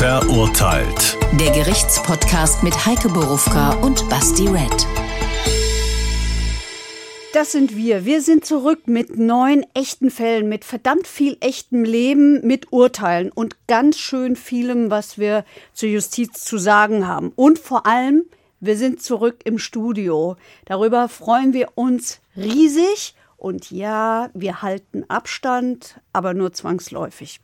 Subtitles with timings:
[0.00, 1.18] Verurteilt.
[1.38, 4.86] Der Gerichtspodcast mit Heike Borufka und Basti Red.
[7.34, 8.06] Das sind wir.
[8.06, 13.58] Wir sind zurück mit neun echten Fällen, mit verdammt viel echtem Leben, mit Urteilen und
[13.66, 15.44] ganz schön vielem, was wir
[15.74, 17.34] zur Justiz zu sagen haben.
[17.36, 18.22] Und vor allem,
[18.58, 20.38] wir sind zurück im Studio.
[20.64, 23.14] Darüber freuen wir uns riesig.
[23.36, 27.40] Und ja, wir halten Abstand, aber nur zwangsläufig.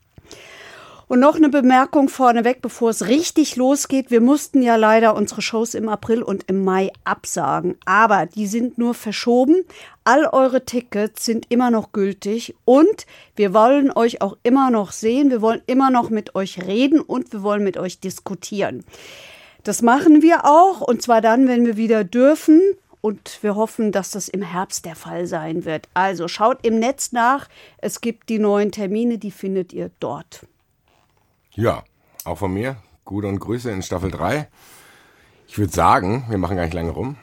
[1.09, 4.11] Und noch eine Bemerkung vorneweg, bevor es richtig losgeht.
[4.11, 7.77] Wir mussten ja leider unsere Shows im April und im Mai absagen.
[7.85, 9.63] Aber die sind nur verschoben.
[10.03, 12.57] All eure Tickets sind immer noch gültig.
[12.65, 15.31] Und wir wollen euch auch immer noch sehen.
[15.31, 18.85] Wir wollen immer noch mit euch reden und wir wollen mit euch diskutieren.
[19.63, 20.81] Das machen wir auch.
[20.81, 22.61] Und zwar dann, wenn wir wieder dürfen.
[23.01, 25.89] Und wir hoffen, dass das im Herbst der Fall sein wird.
[25.95, 27.47] Also schaut im Netz nach.
[27.79, 30.41] Es gibt die neuen Termine, die findet ihr dort.
[31.57, 31.85] Ja,
[32.27, 32.77] auch von mir.
[33.07, 34.47] Gute und Grüße in Staffel 3.
[35.49, 37.17] Ich würde sagen, wir machen gar nicht lange rum.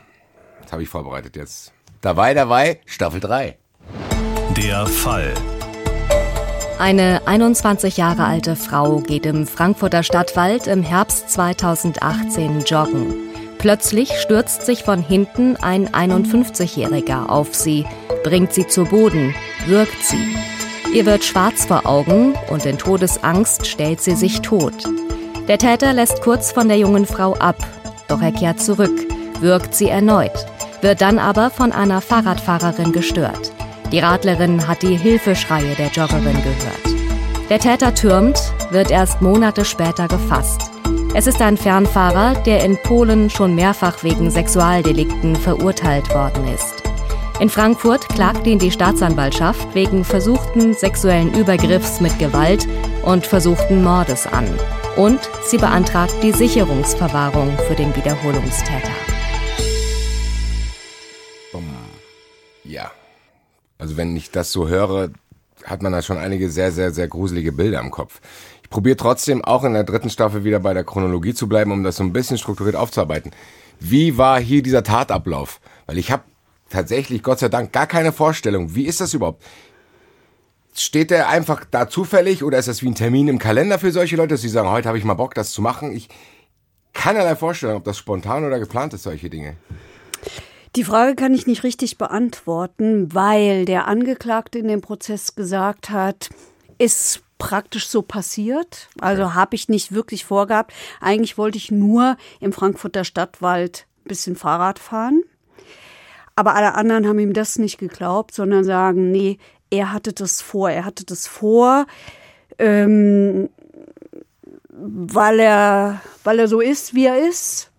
[0.64, 1.72] Das habe ich vorbereitet jetzt.
[2.02, 3.60] Dabei, dabei, Staffel 3.
[4.58, 5.34] Der Fall.
[6.80, 13.14] Eine 21 Jahre alte Frau geht im Frankfurter Stadtwald im Herbst 2018 joggen.
[13.60, 17.86] Plötzlich stürzt sich von hinten ein 51-Jähriger auf sie,
[18.24, 19.36] bringt sie zu Boden,
[19.68, 20.53] wirkt sie.
[20.94, 24.74] Ihr wird schwarz vor Augen und in Todesangst stellt sie sich tot.
[25.48, 27.58] Der Täter lässt kurz von der jungen Frau ab,
[28.08, 28.94] doch er kehrt zurück,
[29.40, 30.46] wirkt sie erneut,
[30.82, 33.52] wird dann aber von einer Fahrradfahrerin gestört.
[33.92, 37.50] Die Radlerin hat die Hilfeschreie der Joggerin gehört.
[37.50, 40.62] Der Täter türmt, wird erst Monate später gefasst.
[41.16, 46.83] Es ist ein Fernfahrer, der in Polen schon mehrfach wegen Sexualdelikten verurteilt worden ist.
[47.40, 52.68] In Frankfurt klagt ihn die Staatsanwaltschaft wegen versuchten sexuellen Übergriffs mit Gewalt
[53.04, 54.48] und versuchten Mordes an.
[54.96, 58.92] Und sie beantragt die Sicherungsverwahrung für den Wiederholungstäter.
[62.64, 62.92] Ja.
[63.78, 65.10] Also wenn ich das so höre,
[65.66, 68.22] hat man da schon einige sehr, sehr, sehr gruselige Bilder im Kopf.
[68.62, 71.84] Ich probiere trotzdem auch in der dritten Staffel wieder bei der Chronologie zu bleiben, um
[71.84, 73.32] das so ein bisschen strukturiert aufzuarbeiten.
[73.80, 75.60] Wie war hier dieser Tatablauf?
[75.86, 76.24] Weil ich habe
[76.74, 78.76] tatsächlich, Gott sei Dank, gar keine Vorstellung.
[78.76, 79.44] Wie ist das überhaupt?
[80.76, 84.16] Steht der einfach da zufällig oder ist das wie ein Termin im Kalender für solche
[84.16, 85.96] Leute, dass sie sagen, heute habe ich mal Bock, das zu machen?
[85.96, 86.10] Ich
[86.94, 89.56] keinerlei Vorstellung, ob das spontan oder geplant ist, solche Dinge.
[90.76, 96.30] Die Frage kann ich nicht richtig beantworten, weil der Angeklagte in dem Prozess gesagt hat,
[96.80, 98.90] ist praktisch so passiert.
[99.00, 100.74] Also habe ich nicht wirklich vorgehabt.
[101.00, 105.24] Eigentlich wollte ich nur im Frankfurter Stadtwald ein bisschen Fahrrad fahren.
[106.36, 109.38] Aber alle anderen haben ihm das nicht geglaubt, sondern sagen, nee,
[109.70, 110.70] er hatte das vor.
[110.70, 111.86] Er hatte das vor,
[112.58, 113.50] ähm,
[114.70, 117.72] weil, er, weil er so ist, wie er ist.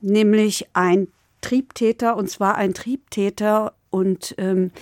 [0.00, 1.08] Nämlich ein
[1.40, 3.74] Triebtäter, und zwar ein Triebtäter.
[3.90, 4.72] Und ähm,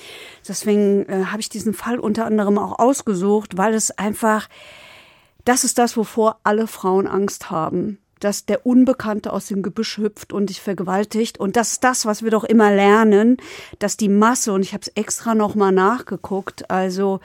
[0.47, 4.49] deswegen äh, habe ich diesen Fall unter anderem auch ausgesucht, weil es einfach,
[5.45, 10.33] das ist das, wovor alle Frauen Angst haben dass der Unbekannte aus dem Gebüsch hüpft
[10.33, 11.39] und dich vergewaltigt.
[11.39, 13.39] Und das ist das, was wir doch immer lernen,
[13.79, 17.21] dass die Masse, und ich habe es extra nochmal nachgeguckt, also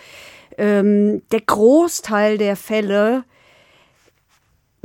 [0.58, 3.24] ähm, der Großteil der Fälle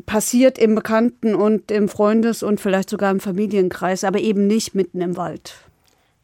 [0.06, 5.00] passiert im Bekannten- und im Freundes- und vielleicht sogar im Familienkreis, aber eben nicht mitten
[5.00, 5.54] im Wald.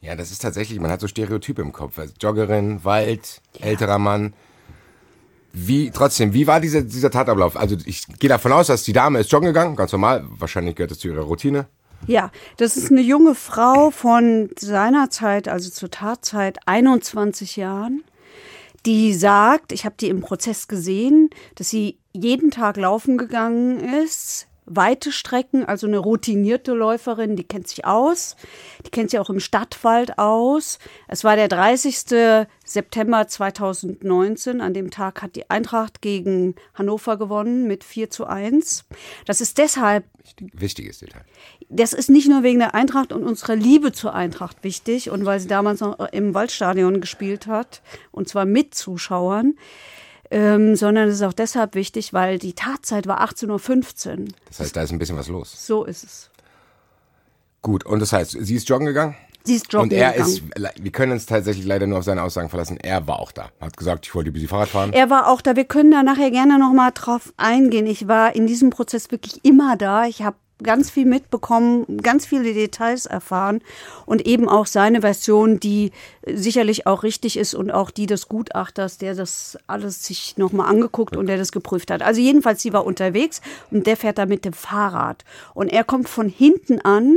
[0.01, 1.99] Ja, das ist tatsächlich, man hat so Stereotype im Kopf.
[1.99, 3.67] Also Joggerin, Wald, ja.
[3.67, 4.35] älterer Mann.
[5.59, 7.57] Wie, trotzdem, wie war dieser, dieser Tatablauf?
[7.57, 10.27] Also ich gehe davon aus, dass die Dame ist joggen gegangen, ganz normal.
[10.29, 11.67] Wahrscheinlich gehört das zu ihrer Routine.
[12.07, 18.05] Ja, das ist eine junge Frau von seiner Zeit, also zur Tatzeit, 21 Jahren,
[18.85, 24.46] die sagt, ich habe die im Prozess gesehen, dass sie jeden Tag laufen gegangen ist,
[24.67, 28.37] weite Strecken, also eine routinierte Läuferin, die kennt sich aus.
[28.85, 30.79] Die kennt sich auch im Stadtwald aus.
[31.09, 32.47] Es war der 30.
[32.65, 34.61] September 2019.
[34.61, 38.85] An dem Tag hat die Eintracht gegen Hannover gewonnen mit 4 zu 1.
[39.25, 40.05] Das ist deshalb.
[40.53, 41.25] Wichtiges Detail.
[41.69, 45.39] Das ist nicht nur wegen der Eintracht und unserer Liebe zur Eintracht wichtig und weil
[45.39, 49.55] sie damals noch im Waldstadion gespielt hat und zwar mit Zuschauern
[50.31, 54.25] ähm, sondern es ist auch deshalb wichtig, weil die Tatzeit war 18.15 Uhr.
[54.49, 55.67] Das heißt, da ist ein bisschen was los.
[55.67, 56.31] So ist es.
[57.63, 59.17] Gut, und das heißt, sie ist joggen gegangen?
[59.45, 60.31] Sie ist joggen Und er gegangen.
[60.31, 60.43] ist,
[60.83, 63.51] wir können uns tatsächlich leider nur auf seine Aussagen verlassen, er war auch da.
[63.61, 64.93] Hat gesagt, ich wollte ein bisschen Fahrrad fahren.
[64.93, 65.57] Er war auch da.
[65.57, 67.87] Wir können da nachher gerne nochmal drauf eingehen.
[67.87, 70.07] Ich war in diesem Prozess wirklich immer da.
[70.07, 73.61] Ich habe ganz viel mitbekommen, ganz viele Details erfahren
[74.07, 75.93] und eben auch seine Version, die
[76.27, 81.17] sicherlich auch richtig ist und auch die des Gutachters, der das alles sich nochmal angeguckt
[81.17, 82.03] und der das geprüft hat.
[82.03, 85.25] Also jedenfalls, sie war unterwegs und der fährt da mit dem Fahrrad
[85.55, 87.17] und er kommt von hinten an,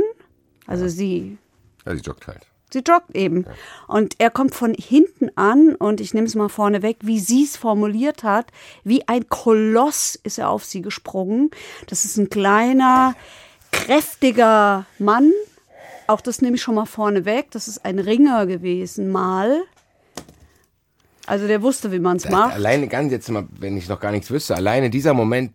[0.66, 1.38] also sie.
[1.86, 2.49] Ja, sie joggt halt.
[2.72, 3.46] Sie joggt eben.
[3.86, 7.44] Und er kommt von hinten an und ich nehme es mal vorne weg, wie sie
[7.44, 8.46] es formuliert hat.
[8.84, 11.50] Wie ein Koloss ist er auf sie gesprungen.
[11.88, 13.14] Das ist ein kleiner,
[13.72, 15.32] kräftiger Mann.
[16.06, 17.48] Auch das nehme ich schon mal vorne weg.
[17.50, 19.62] Das ist ein Ringer gewesen, mal.
[21.26, 22.54] Also der wusste, wie man es macht.
[22.54, 25.52] Alleine, ganz jetzt mal, wenn ich noch gar nichts wüsste, alleine dieser Moment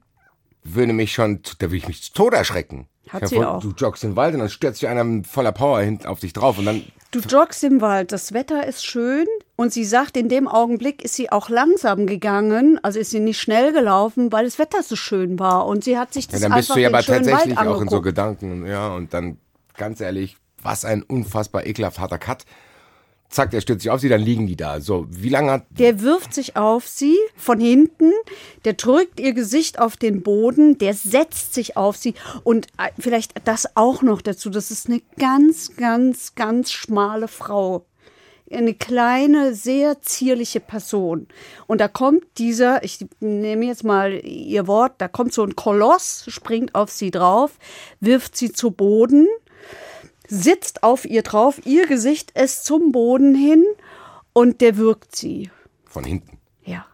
[0.65, 2.87] würde mich schon, da würde ich mich zu Tode erschrecken.
[3.09, 3.61] Hat Ja, sie auch.
[3.61, 6.57] Du joggst den Wald und dann stürzt sich einer voller Power hinten auf dich drauf
[6.57, 9.25] und dann Du joggst im Wald, das Wetter ist schön
[9.55, 13.39] und sie sagt, in dem Augenblick ist sie auch langsam gegangen, also ist sie nicht
[13.39, 16.51] schnell gelaufen, weil das Wetter so schön war und sie hat sich Ja, das dann
[16.53, 18.01] bist einfach du ja aber tatsächlich auch in so.
[18.01, 19.37] Gedanken, ja, und dann,
[19.77, 22.43] ganz ehrlich, was ein unfassbar ekelhaft harter Cut.
[23.29, 24.79] Zack, der stürzt sich auf sie, dann liegen die da.
[24.79, 28.11] So, wie lange hat, Der wirft sich auf sie von hinten,
[28.63, 32.13] der drückt ihr Gesicht auf den Boden, der setzt sich auf sie
[32.43, 37.85] und äh, vielleicht das auch noch dazu, das ist eine ganz, ganz, ganz schmale Frau.
[38.51, 41.27] Eine kleine, sehr zierliche Person.
[41.65, 46.25] Und da kommt dieser, ich nehme jetzt mal ihr Wort, da kommt so ein Koloss,
[46.27, 47.57] springt auf sie drauf,
[47.99, 49.27] wirft sie zu Boden,
[50.27, 53.63] sitzt auf ihr drauf, ihr Gesicht ist zum Boden hin
[54.33, 55.49] und der wirkt sie.
[55.85, 56.39] von hinten.
[56.63, 56.85] Ja.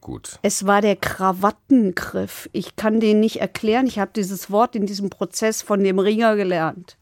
[0.00, 0.38] Gut.
[0.42, 2.48] Es war der Krawattengriff.
[2.52, 3.86] Ich kann den nicht erklären.
[3.86, 6.96] Ich habe dieses Wort in diesem Prozess von dem Ringer gelernt.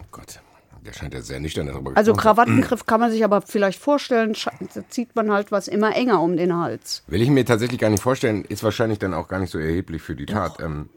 [0.00, 0.40] Oh Gott.
[0.84, 2.14] Der scheint ja sehr nüchtern darüber Also.
[2.14, 4.34] Krawattengriff kann man sich aber vielleicht vorstellen,
[4.74, 7.02] da zieht man halt was immer enger um den Hals.
[7.08, 10.00] Will ich mir tatsächlich gar nicht vorstellen, ist wahrscheinlich dann auch gar nicht so erheblich
[10.00, 10.60] für die Tat.
[10.60, 10.88] Ähm,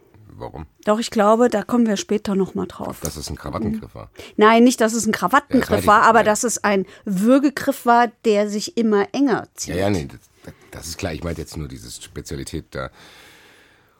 [0.41, 0.65] warum?
[0.85, 2.99] Doch, ich glaube, da kommen wir später noch mal drauf.
[3.01, 4.09] Dass es ein Krawattengriff war.
[4.35, 6.25] Nein, nicht, dass es ein Ja, Krawattengriff ich, war, aber ja.
[6.25, 9.75] dass es ein Würgegriff war, der sich immer enger zieht.
[9.75, 11.13] Ja, ja, nee, das, das ist klar.
[11.13, 12.89] Ich meinte jetzt nur diese Spezialität da.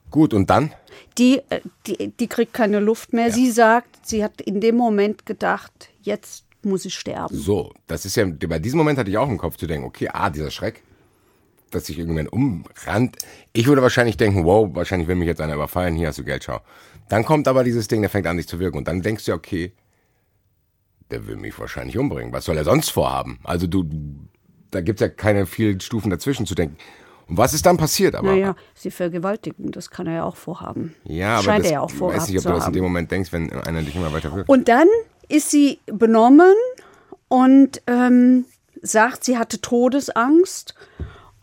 [0.10, 0.74] Gut, und dann?
[1.18, 3.32] Die, äh, die, die kriegt keine Luft mehr.
[3.32, 7.36] Sie sagt, sie hat in dem Moment gedacht, jetzt muss ich sterben.
[7.36, 10.10] So, das ist ja, bei diesem Moment hatte ich auch im Kopf zu denken, okay,
[10.12, 10.84] ah, dieser Schreck,
[11.72, 13.18] dass sich irgendwann umrannt.
[13.54, 16.44] Ich würde wahrscheinlich denken, wow, wahrscheinlich will mich jetzt einer überfallen, hier hast du Geld,
[16.44, 16.60] schau.
[17.10, 18.78] Dann kommt aber dieses Ding, der fängt an, sich zu wirken.
[18.78, 19.74] Und dann denkst du okay,
[21.10, 22.32] der will mich wahrscheinlich umbringen.
[22.34, 23.40] Was soll er sonst vorhaben?
[23.44, 23.86] Also du,
[24.72, 26.78] da gibt's ja keine vielen Stufen dazwischen zu denken.
[27.28, 28.16] Und was ist dann passiert?
[28.16, 30.96] Aber Naja, sie vergewaltigen, das kann er ja auch vorhaben.
[31.06, 32.84] ja, aber Scheint das, er ja auch ich weiß nicht, ob du das in dem
[32.84, 34.50] Moment denkst, wenn einer dich immer weiter wirkt.
[34.50, 34.88] Und dann
[35.30, 36.54] ist sie benommen
[37.30, 38.46] und ähm,
[38.82, 40.76] sagt, sie hatte Todesangst.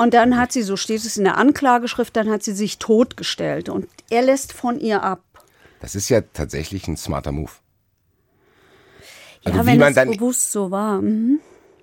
[0.00, 3.68] Und dann hat sie, so steht es in der Anklageschrift, dann hat sie sich totgestellt.
[3.68, 5.22] Und er lässt von ihr ab.
[5.80, 7.50] Das ist ja tatsächlich ein smarter Move.
[9.44, 11.00] Also ja, wie wenn man das dann bewusst so war.
[11.02, 11.40] Mhm.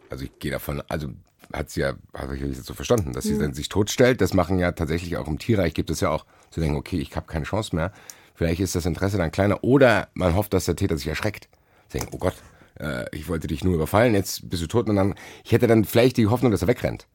[0.09, 1.09] Also ich gehe davon, also
[1.53, 3.29] hat sie ja, habe ich jetzt so verstanden, dass Mhm.
[3.29, 4.21] sie dann sich totstellt.
[4.21, 7.13] Das machen ja tatsächlich auch im Tierreich, gibt es ja auch, zu denken, okay, ich
[7.15, 7.91] habe keine Chance mehr.
[8.33, 9.61] Vielleicht ist das Interesse dann kleiner.
[9.63, 11.50] Oder man hofft, dass der Täter sich erschreckt.
[11.94, 12.35] Denken, oh Gott,
[12.79, 14.89] äh, ich wollte dich nur überfallen, jetzt bist du tot.
[14.89, 17.07] Und dann, ich hätte dann vielleicht die Hoffnung, dass er wegrennt.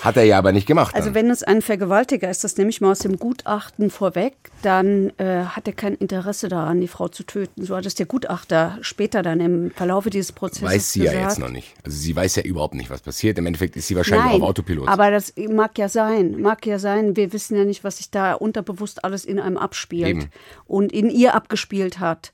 [0.00, 0.94] Hat er ja aber nicht gemacht.
[0.94, 1.14] Also dann.
[1.14, 5.44] wenn es ein Vergewaltiger ist, das nehme ich mal aus dem Gutachten vorweg, dann äh,
[5.44, 7.64] hat er kein Interesse daran, die Frau zu töten.
[7.64, 11.16] So hat es der Gutachter später dann im Verlaufe dieses Prozesses weiß sie gesagt.
[11.16, 11.74] ja jetzt noch nicht.
[11.84, 13.36] Also sie weiß ja überhaupt nicht, was passiert.
[13.38, 14.88] Im Endeffekt ist sie wahrscheinlich Nein, auf Autopilot.
[14.88, 17.16] aber das mag ja sein, mag ja sein.
[17.16, 20.30] Wir wissen ja nicht, was sich da unterbewusst alles in einem abspielt Eben.
[20.66, 22.32] und in ihr abgespielt hat.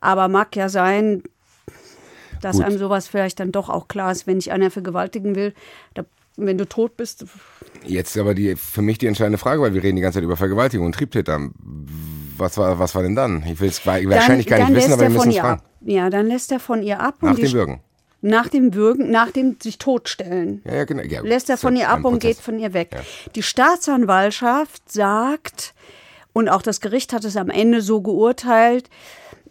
[0.00, 1.22] Aber mag ja sein,
[2.40, 2.66] dass Gut.
[2.66, 5.54] einem sowas vielleicht dann doch auch klar ist, wenn ich einer vergewaltigen will,
[5.94, 6.04] da,
[6.46, 7.24] wenn du tot bist,
[7.84, 10.36] Jetzt aber die, für mich die entscheidende Frage, weil wir reden die ganze Zeit über
[10.36, 11.48] Vergewaltigung und Triebtäter.
[12.36, 13.44] Was war, was war denn dann?
[13.46, 15.60] Ich will es wahrscheinlich gar dann nicht wissen, aber wir müssen es fragen.
[15.60, 15.64] ab.
[15.82, 17.16] Ja, dann lässt er von ihr ab.
[17.20, 17.80] Nach dem Würgen.
[18.20, 20.62] Nach dem Würgen, nach dem sich totstellen.
[20.64, 21.02] Ja, ja, genau.
[21.02, 22.36] Ja, lässt er von ihr ab und Prozess.
[22.36, 22.96] geht von ihr weg.
[23.34, 25.74] Die Staatsanwaltschaft sagt,
[26.32, 28.90] und auch das Gericht hat es am Ende so geurteilt,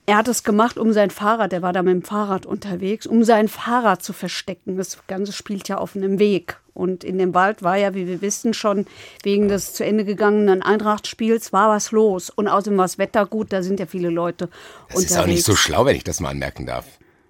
[0.08, 3.26] er hat es gemacht, um sein Fahrrad, er war da mit dem Fahrrad unterwegs, um
[3.26, 4.78] sein Fahrrad zu verstecken.
[4.78, 6.60] Das Ganze spielt ja auf einem Weg.
[6.74, 8.86] Und in dem Wald war ja, wie wir wissen, schon
[9.24, 12.30] wegen des zu Ende gegangenen Eintrachtspiels war was los.
[12.30, 14.48] Und außerdem war das Wetter gut, da sind ja viele Leute
[14.88, 15.12] Das unterwegs.
[15.12, 16.86] ist auch nicht so schlau, wenn ich das mal anmerken darf.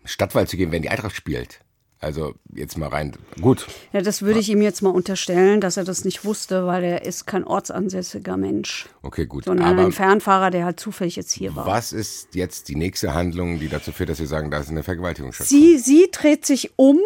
[0.05, 1.61] Stadtwald zu gehen, wenn die Eintracht spielt.
[1.99, 3.13] Also jetzt mal rein.
[3.41, 3.65] Gut.
[3.91, 7.05] Ja, das würde ich ihm jetzt mal unterstellen, dass er das nicht wusste, weil er
[7.05, 9.45] ist kein ortsansässiger Mensch, Okay, gut.
[9.45, 11.65] sondern Aber ein Fernfahrer, der halt zufällig jetzt hier war.
[11.65, 14.83] was ist jetzt die nächste Handlung, die dazu führt, dass wir sagen, da ist eine
[14.83, 15.77] Vergewaltigung stattgefunden?
[15.79, 16.99] Sie, sie dreht sich um,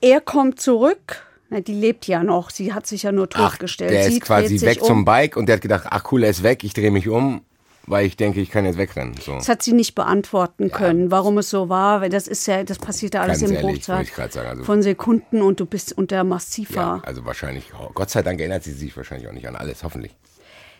[0.00, 2.50] er kommt zurück, Na, die lebt ja noch.
[2.50, 3.90] Sie hat sich ja nur Ach, totgestellt.
[3.90, 4.86] der Sie ist quasi weg um.
[4.86, 7.40] zum Bike und der hat gedacht, ach cool, er ist weg, ich drehe mich um,
[7.88, 9.14] weil ich denke, ich kann jetzt wegrennen.
[9.20, 9.34] So.
[9.34, 12.78] Das hat sie nicht beantworten können, warum es so war, weil das ist ja, das
[12.78, 16.74] passiert ja alles Ganz im Bruchteil also- von Sekunden und du bist unter massiver.
[16.74, 19.82] Ja, also wahrscheinlich, oh, Gott sei Dank erinnert sie sich wahrscheinlich auch nicht an alles,
[19.82, 20.14] hoffentlich.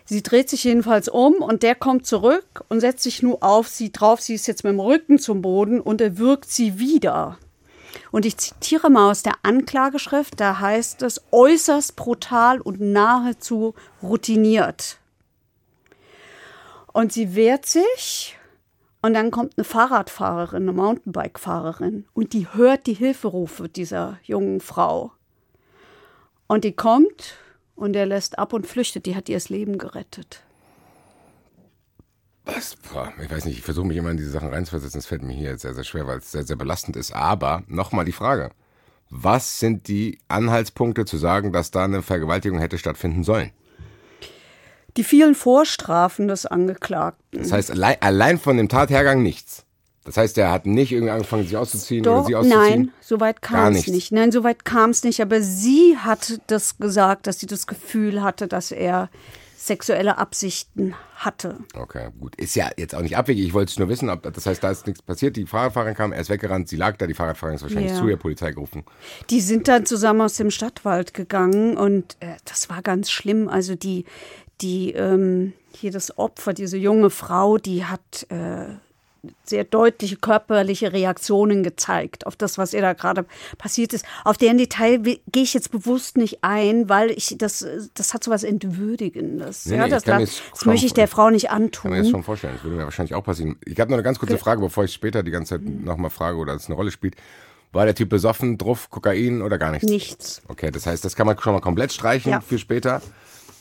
[0.05, 3.91] Sie dreht sich jedenfalls um und der kommt zurück und setzt sich nur auf sie
[3.91, 4.21] drauf.
[4.21, 7.37] Sie ist jetzt mit dem Rücken zum Boden und er wirkt sie wieder.
[8.11, 14.98] Und ich zitiere mal aus der Anklageschrift, da heißt es äußerst brutal und nahezu routiniert.
[16.99, 18.37] Und sie wehrt sich
[19.01, 25.13] und dann kommt eine Fahrradfahrerin, eine Mountainbike-Fahrerin und die hört die Hilferufe dieser jungen Frau.
[26.47, 27.37] Und die kommt
[27.75, 29.05] und er lässt ab und flüchtet.
[29.05, 30.43] Die hat ihr das Leben gerettet.
[32.43, 32.75] Was?
[33.23, 34.99] Ich weiß nicht, ich versuche mich immer in diese Sachen reinzuversetzen.
[34.99, 37.13] Es fällt mir hier jetzt sehr, sehr schwer, weil es sehr, sehr belastend ist.
[37.13, 38.51] Aber nochmal die Frage.
[39.09, 43.53] Was sind die Anhaltspunkte zu sagen, dass da eine Vergewaltigung hätte stattfinden sollen?
[44.99, 47.39] Die vielen Vorstrafen des Angeklagten.
[47.41, 49.63] Das heißt, allein, allein von dem Tathergang nichts.
[50.03, 52.61] Das heißt, er hat nicht irgendwie angefangen, sich auszuziehen oder Doch, sie auszuziehen?
[52.61, 54.11] nein, soweit kam es nicht.
[54.11, 55.21] Nein, soweit kam es nicht.
[55.21, 59.09] Aber sie hat das gesagt, dass sie das Gefühl hatte, dass er
[59.57, 61.57] sexuelle Absichten hatte.
[61.77, 62.35] Okay, gut.
[62.35, 63.45] Ist ja jetzt auch nicht abwegig.
[63.45, 65.37] Ich wollte es nur wissen, ob das heißt, da ist nichts passiert.
[65.37, 67.97] Die Fahrradfahrerin kam, er ist weggerannt, sie lag da, die Fahrradfahrerin ist wahrscheinlich Ja.
[67.99, 68.83] zu der Polizei gerufen.
[69.29, 73.47] Die sind dann zusammen aus dem Stadtwald gegangen und äh, das war ganz schlimm.
[73.49, 74.05] Also die,
[74.61, 78.65] die ähm, hier das Opfer, diese junge Frau, die hat äh,
[79.43, 83.25] sehr deutliche körperliche Reaktionen gezeigt auf das, was ihr da gerade
[83.57, 84.05] passiert ist.
[84.23, 88.31] Auf deren Detail gehe ich jetzt bewusst nicht ein, weil ich das, das hat so
[88.31, 89.65] was Entwürdigendes.
[89.65, 92.05] Nee, ja, nee, das, mir's das möchte ich der Frau nicht Kann mir das antun.
[92.11, 92.53] schon vorstellen.
[92.55, 93.57] Das würde mir wahrscheinlich auch passieren.
[93.65, 96.37] Ich habe noch eine ganz kurze Frage, bevor ich später die ganze Zeit nochmal frage
[96.37, 97.15] oder es eine Rolle spielt.
[97.71, 99.87] War der Typ besoffen, drauf, Kokain oder gar nichts?
[99.87, 100.41] Nichts.
[100.47, 102.41] Okay, das heißt, das kann man schon mal komplett streichen Ja.
[102.41, 103.01] für später.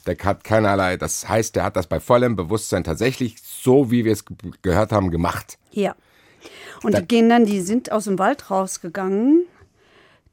[0.06, 4.12] Der hat keinerlei, das heißt, der hat das bei vollem Bewusstsein tatsächlich, so wie wir
[4.12, 5.58] es ge- gehört haben, gemacht.
[5.70, 5.94] Ja.
[6.82, 9.44] Und Da- die gehen dann, die sind aus dem Wald rausgegangen,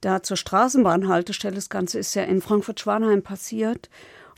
[0.02, 1.56] da zur Straßenbahnhaltestelle.
[1.56, 3.90] Das Ganze ist ja in Frankfurt-Schwanheim passiert.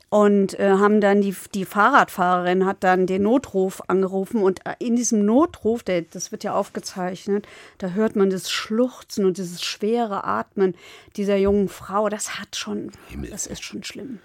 [0.09, 4.95] Und äh, haben dann die, die Fahrradfahrerin hat dann den Notruf angerufen und äh, in
[4.95, 7.45] diesem Notruf, der, das wird ja aufgezeichnet,
[7.77, 10.75] da hört man das Schluchzen und dieses schwere Atmen
[11.17, 12.07] dieser jungen Frau.
[12.07, 12.91] Das hat schon,
[13.29, 14.19] das ist schon schlimm.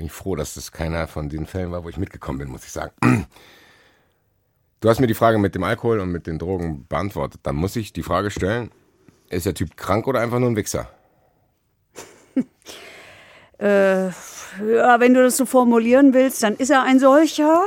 [0.00, 2.64] Bin ich froh, dass das keiner von den Fällen war, wo ich mitgekommen bin, muss
[2.64, 3.26] ich sagen.
[4.80, 7.40] Du hast mir die Frage mit dem Alkohol und mit den Drogen beantwortet.
[7.42, 8.70] Dann muss ich die Frage stellen,
[9.28, 10.88] ist der Typ krank oder einfach nur ein Wichser?
[13.58, 17.64] Äh, ja, wenn du das so formulieren willst, dann ist er ein solcher.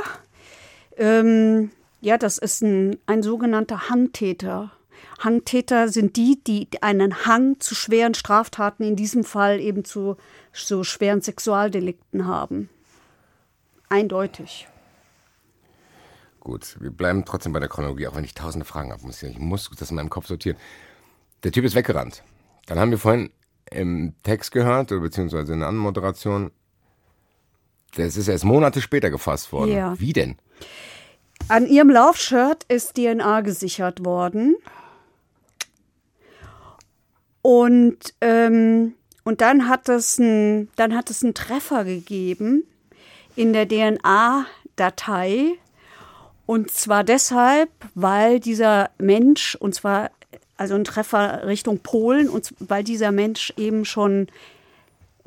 [0.96, 4.72] Ähm, ja, das ist ein, ein sogenannter Hangtäter.
[5.18, 10.16] Hangtäter sind die, die einen Hang zu schweren Straftaten, in diesem Fall eben zu
[10.52, 12.68] so schweren Sexualdelikten haben.
[13.88, 14.68] Eindeutig.
[16.40, 19.06] Gut, wir bleiben trotzdem bei der Chronologie, auch wenn ich tausende Fragen habe.
[19.06, 20.58] Muss ich, ich muss das in meinem Kopf sortieren.
[21.42, 22.22] Der Typ ist weggerannt.
[22.66, 23.30] Dann haben wir vorhin
[23.70, 26.50] im Text gehört, oder beziehungsweise in der Anmoderation,
[27.96, 29.72] das ist erst Monate später gefasst worden.
[29.72, 29.98] Ja.
[29.98, 30.36] Wie denn?
[31.48, 34.56] An ihrem Laufshirt ist DNA gesichert worden.
[37.44, 42.64] Und, ähm, und dann, hat es ein, dann hat es einen Treffer gegeben
[43.36, 45.52] in der DNA-Datei.
[46.46, 50.10] Und zwar deshalb, weil dieser Mensch, und zwar
[50.56, 54.28] also ein Treffer Richtung Polen, und weil dieser Mensch eben schon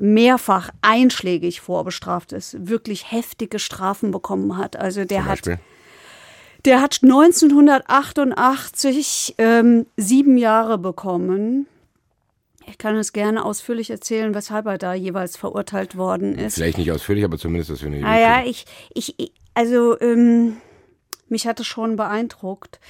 [0.00, 4.74] mehrfach einschlägig vorbestraft ist, wirklich heftige Strafen bekommen hat.
[4.74, 5.48] Also der hat
[6.64, 11.68] der hat 1988 ähm, sieben Jahre bekommen.
[12.68, 16.54] Ich kann es gerne ausführlich erzählen, weshalb er da jeweils verurteilt worden ist.
[16.54, 20.58] Vielleicht nicht ausführlich, aber zumindest, dass wir eine Idee Ah ja, ich, ich, also ähm,
[21.28, 22.80] mich hat es schon beeindruckt.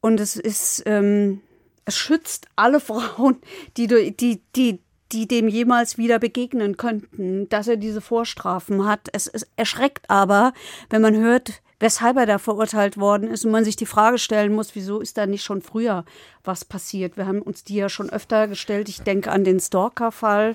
[0.00, 1.40] Und es ist, ähm,
[1.84, 3.36] es schützt alle Frauen,
[3.76, 4.80] die, die, die,
[5.12, 9.08] die dem jemals wieder begegnen könnten, dass er diese Vorstrafen hat.
[9.12, 10.52] Es, es erschreckt aber,
[10.90, 14.54] wenn man hört, weshalb er da verurteilt worden ist und man sich die Frage stellen
[14.54, 16.04] muss, wieso ist da nicht schon früher
[16.44, 17.16] was passiert?
[17.16, 18.88] Wir haben uns die ja schon öfter gestellt.
[18.88, 20.54] Ich denke an den Stalker-Fall.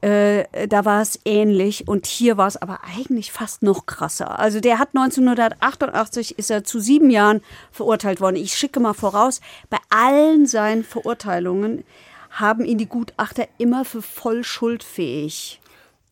[0.00, 4.38] Äh, da war es ähnlich und hier war es aber eigentlich fast noch krasser.
[4.38, 7.40] Also der hat 1988 ist er zu sieben Jahren
[7.72, 8.36] verurteilt worden.
[8.36, 9.40] Ich schicke mal voraus,
[9.70, 11.82] bei allen seinen Verurteilungen
[12.30, 15.60] haben ihn die Gutachter immer für voll schuldfähig.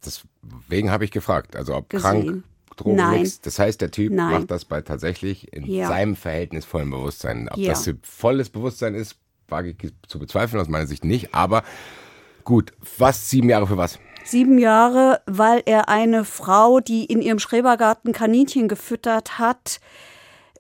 [0.05, 2.03] Deswegen habe ich gefragt, also ob Gesehen.
[2.03, 2.45] krank,
[2.77, 3.21] Drogen, Nein.
[3.23, 3.41] nix.
[3.41, 4.33] Das heißt, der Typ Nein.
[4.41, 5.89] macht das bei tatsächlich in Ja.
[5.89, 7.49] seinem verhältnisvollen Bewusstsein.
[7.51, 7.71] Ob Ja.
[7.71, 9.17] das volles Bewusstsein ist,
[9.49, 11.35] wage ich zu bezweifeln, aus meiner Sicht nicht.
[11.35, 11.63] Aber
[12.45, 13.29] Gut, was?
[13.29, 13.99] Sieben Jahre für was?
[14.25, 19.81] Sieben Jahre, weil er eine Frau, die in ihrem Schrebergarten Kaninchen gefüttert hat,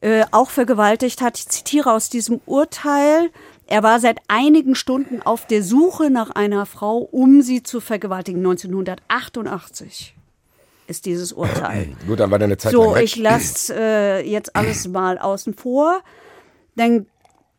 [0.00, 1.38] äh, auch vergewaltigt hat.
[1.38, 3.30] Ich zitiere aus diesem Urteil.
[3.68, 8.40] Er war seit einigen Stunden auf der Suche nach einer Frau, um sie zu vergewaltigen.
[8.42, 10.15] 1988
[10.86, 11.88] ist dieses Urteil.
[12.06, 16.02] Gut, dann war deine Zeit So, ich lasse äh, jetzt alles mal außen vor.
[16.76, 17.06] Dann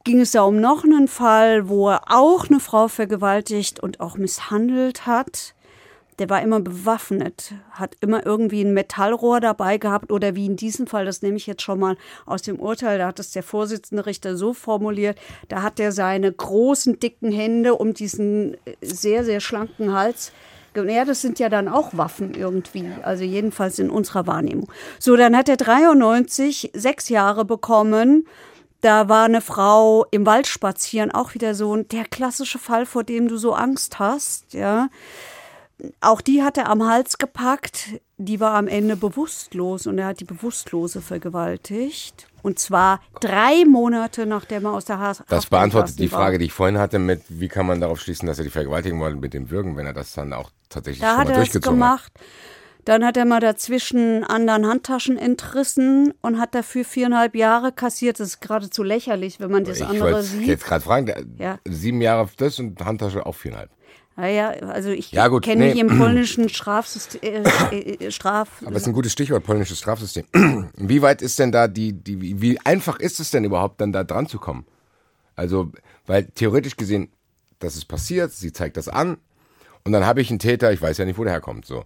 [0.03, 4.17] ging es da um noch einen Fall, wo er auch eine Frau vergewaltigt und auch
[4.17, 5.53] misshandelt hat.
[6.19, 10.88] Der war immer bewaffnet, hat immer irgendwie ein Metallrohr dabei gehabt oder wie in diesem
[10.88, 14.07] Fall, das nehme ich jetzt schon mal aus dem Urteil, da hat es der Vorsitzende
[14.07, 19.41] Richter so formuliert, da hat er seine großen, dicken Hände um diesen äh, sehr, sehr
[19.41, 20.31] schlanken Hals
[20.84, 22.89] ja, das sind ja dann auch Waffen irgendwie.
[23.03, 24.72] Also jedenfalls in unserer Wahrnehmung.
[25.00, 28.27] So, dann hat er 93 sechs Jahre bekommen.
[28.81, 33.27] Da war eine Frau im Wald spazieren, auch wieder so der klassische Fall, vor dem
[33.27, 34.89] du so Angst hast, ja.
[36.01, 38.00] Auch die hat er am Hals gepackt.
[38.17, 42.27] Die war am Ende bewusstlos und er hat die Bewusstlose vergewaltigt.
[42.41, 46.07] Und zwar drei Monate nachdem er aus der Haft Das beantwortet die.
[46.07, 49.00] Frage, die ich vorhin hatte, mit wie kann man darauf schließen, dass er die vergewaltigen
[49.00, 51.38] wollte mit dem Würgen, wenn er das dann auch tatsächlich Da schon hat mal er
[51.38, 51.97] durchgezogen hat.
[51.97, 52.13] gemacht.
[52.86, 58.19] Dann hat er mal dazwischen anderen Handtaschen entrissen und hat dafür viereinhalb Jahre kassiert.
[58.21, 60.47] Das ist geradezu lächerlich, wenn man das Ich andere sieht.
[60.47, 61.59] jetzt gerade fragen, Ja.
[61.67, 63.69] sieben Jahre das und Handtasche auch viereinhalb.
[64.15, 65.81] Naja, also ich Ja, kenne mich nee.
[65.81, 68.50] im polnischen Strafsystem, äh, äh, Straf.
[68.65, 70.25] Aber es ist ein gutes Stichwort, polnisches Strafsystem.
[70.77, 73.91] Wie weit ist denn da die, die, wie- wie einfach ist es denn überhaupt, dann
[73.91, 74.65] da dran zu kommen?
[75.36, 75.71] Also,
[76.07, 77.12] weil theoretisch gesehen,
[77.59, 79.17] das ist passiert, sie zeigt das an
[79.88, 81.86] und dann habe ich einen Täter, ich weiß ja nicht, wo der herkommt, so.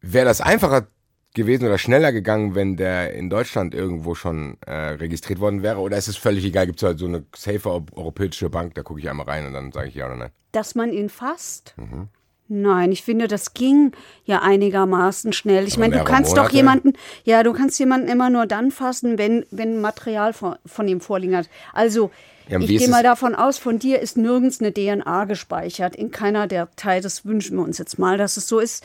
[0.00, 0.88] Wäre das einfacher
[1.34, 5.78] gewesen oder schneller gegangen, wenn der in Deutschland irgendwo schon äh, registriert worden wäre?
[5.78, 6.66] Oder ist es völlig egal?
[6.66, 9.72] Gibt es halt so eine safe europäische Bank, da gucke ich einmal rein und dann
[9.72, 10.30] sage ich ja oder nein?
[10.52, 11.74] dass man ihn fasst?
[11.76, 12.08] Mhm.
[12.48, 13.92] Nein, ich finde, das ging
[14.24, 15.66] ja einigermaßen schnell.
[15.66, 16.56] Ich meine, du kannst doch Monate?
[16.56, 16.92] jemanden,
[17.24, 21.34] ja, du kannst jemanden immer nur dann fassen, wenn, wenn Material von, von ihm vorliegen
[21.36, 21.48] hat.
[21.72, 22.10] Also,
[22.48, 25.96] Ja, ich gehe mal davon aus, von dir ist nirgends eine DNA gespeichert.
[25.96, 28.84] In keiner der Teile, das wünschen wir uns jetzt mal, dass es so ist.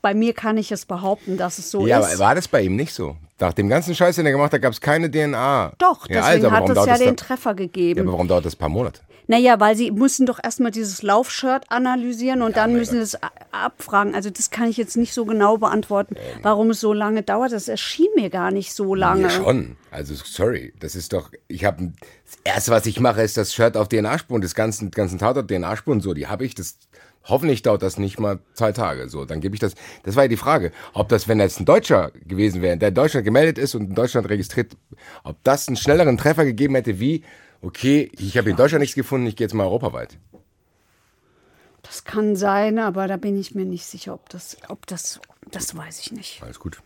[0.00, 2.06] Bei mir kann ich es behaupten, dass es so ja, ist.
[2.06, 3.16] aber war das bei ihm nicht so?
[3.40, 5.72] Nach dem ganzen Scheiß, den er gemacht hat, gab es keine DNA.
[5.78, 7.98] Doch, ja, deswegen aber hat es ja den dann- Treffer gegeben.
[7.98, 9.00] Ja, aber warum dauert das ein paar Monate?
[9.26, 13.18] Naja, weil sie müssen doch erstmal dieses Laufshirt analysieren und dann mein müssen sie es
[13.50, 14.14] abfragen.
[14.14, 17.52] Also das kann ich jetzt nicht so genau beantworten, warum es so lange dauert.
[17.52, 19.22] Das erschien mir gar nicht so lange.
[19.22, 19.76] Ja, schon.
[19.90, 20.72] Also, sorry.
[20.80, 21.92] Das ist doch, ich habe,
[22.24, 26.00] das Erste, was ich mache, ist das Shirt auf DNA-Spuren, das ganzen, ganzen Tatort DNA-Spuren,
[26.00, 26.78] so, die habe ich, das,
[27.24, 30.28] hoffentlich dauert das nicht mal zwei Tage, so, dann gebe ich das, das war ja
[30.28, 33.74] die Frage, ob das, wenn jetzt ein Deutscher gewesen wäre, der in Deutschland gemeldet ist
[33.74, 34.76] und in Deutschland registriert,
[35.24, 37.22] ob das einen schnelleren Treffer gegeben hätte, wie,
[37.62, 40.18] okay, ich habe in Deutschland nichts gefunden, ich gehe jetzt mal europaweit.
[41.82, 45.20] Das kann sein, aber da bin ich mir nicht sicher, ob das, ob das,
[45.50, 46.42] das weiß ich nicht.
[46.42, 46.80] Alles gut.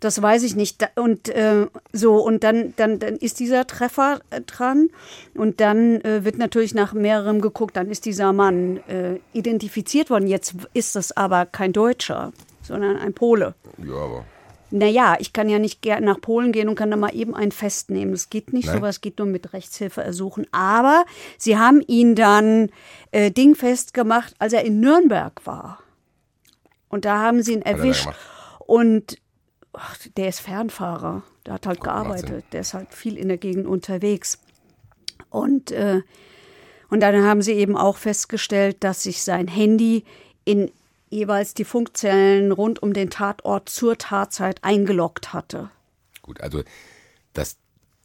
[0.00, 0.86] Das weiß ich nicht.
[0.96, 4.90] Und äh, so, und dann, dann, dann ist dieser Treffer äh, dran.
[5.34, 10.26] Und dann äh, wird natürlich nach mehrerem geguckt, dann ist dieser Mann äh, identifiziert worden.
[10.26, 12.32] Jetzt ist das aber kein Deutscher,
[12.62, 13.54] sondern ein Pole.
[13.78, 14.26] Ja, aber.
[14.70, 17.52] Naja, ich kann ja nicht ger- nach Polen gehen und kann da mal eben einen
[17.52, 18.12] festnehmen.
[18.12, 18.76] Das geht nicht, Nein.
[18.78, 20.46] sowas geht nur mit Rechtshilfe ersuchen.
[20.52, 21.04] Aber
[21.38, 22.70] sie haben ihn dann
[23.12, 25.78] äh, dingfest gemacht, als er in Nürnberg war.
[26.88, 28.08] Und da haben sie ihn er erwischt.
[28.58, 29.16] Und
[29.72, 31.22] ach, der ist Fernfahrer.
[31.46, 31.84] Der hat halt Sinn.
[31.84, 32.44] gearbeitet.
[32.52, 34.38] Der ist halt viel in der Gegend unterwegs.
[35.30, 36.00] Und, äh,
[36.90, 40.04] und dann haben sie eben auch festgestellt, dass sich sein Handy
[40.44, 40.70] in
[41.14, 45.70] jeweils die Funkzellen rund um den Tatort zur Tatzeit eingeloggt hatte.
[46.22, 46.62] Gut, also
[47.32, 47.56] das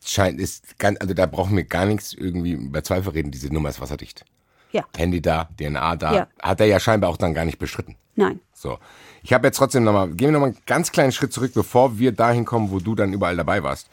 [0.04, 3.32] scheint ist ganz, also da brauchen wir gar nichts irgendwie über Zweifel reden.
[3.32, 4.24] Diese Nummer ist wasserdicht.
[4.72, 6.28] Ja, Handy da, DNA da, Ja.
[6.42, 7.96] hat er ja scheinbar auch dann gar nicht bestritten.
[8.16, 8.40] nein.
[8.54, 8.78] So,
[9.24, 12.12] ich habe jetzt trotzdem nochmal, gehen wir nochmal einen ganz kleinen Schritt zurück, bevor wir
[12.12, 13.90] dahin kommen, wo du dann überall dabei warst.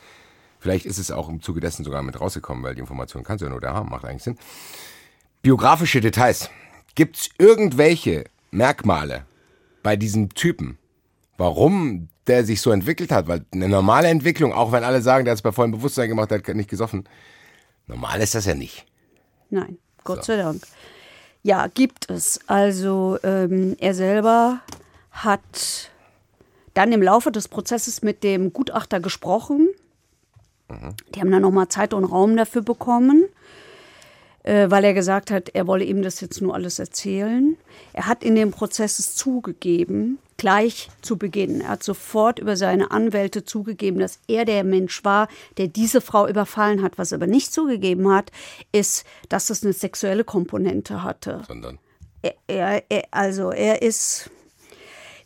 [0.59, 3.47] Vielleicht ist es auch im Zuge dessen sogar mit rausgekommen, weil die Information kannst du
[3.47, 4.37] ja nur da haben, macht eigentlich Sinn.
[5.43, 6.51] Biografische Details.
[6.97, 8.25] Gibt's irgendwelche
[8.57, 9.25] Merkmale
[9.83, 10.79] bei diesem Typen,
[11.37, 13.29] warum der sich so entwickelt hat?
[13.29, 16.31] Weil eine normale Entwicklung, auch wenn alle sagen, der hat es bei vollem Bewusstsein gemacht,
[16.31, 17.05] der hat nicht gesoffen,
[17.87, 18.87] normal ist das ja nicht.
[19.51, 20.63] Nein, Gott sei Dank.
[21.43, 22.41] Ja, gibt es.
[22.49, 24.61] Also ähm, er selber
[25.13, 25.91] hat
[26.75, 29.69] dann im Laufe des Prozesses mit dem Gutachter gesprochen.
[31.15, 33.25] Die haben dann nochmal Zeit und Raum dafür bekommen,
[34.47, 37.57] äh, weil er gesagt hat, er wolle ihm das jetzt nur alles erzählen.
[37.93, 41.63] Er hat in dem Prozess es zugegeben, gleich zu Beginn.
[41.63, 45.29] Er hat sofort über seine Anwälte zugegeben, dass er der Mensch war,
[45.59, 46.97] der diese Frau überfallen hat.
[46.97, 48.31] Was er aber nicht zugegeben hat,
[48.71, 51.43] ist, dass es eine sexuelle Komponente hatte.
[51.49, 51.79] Sondern
[52.47, 54.31] er, er, also er ist,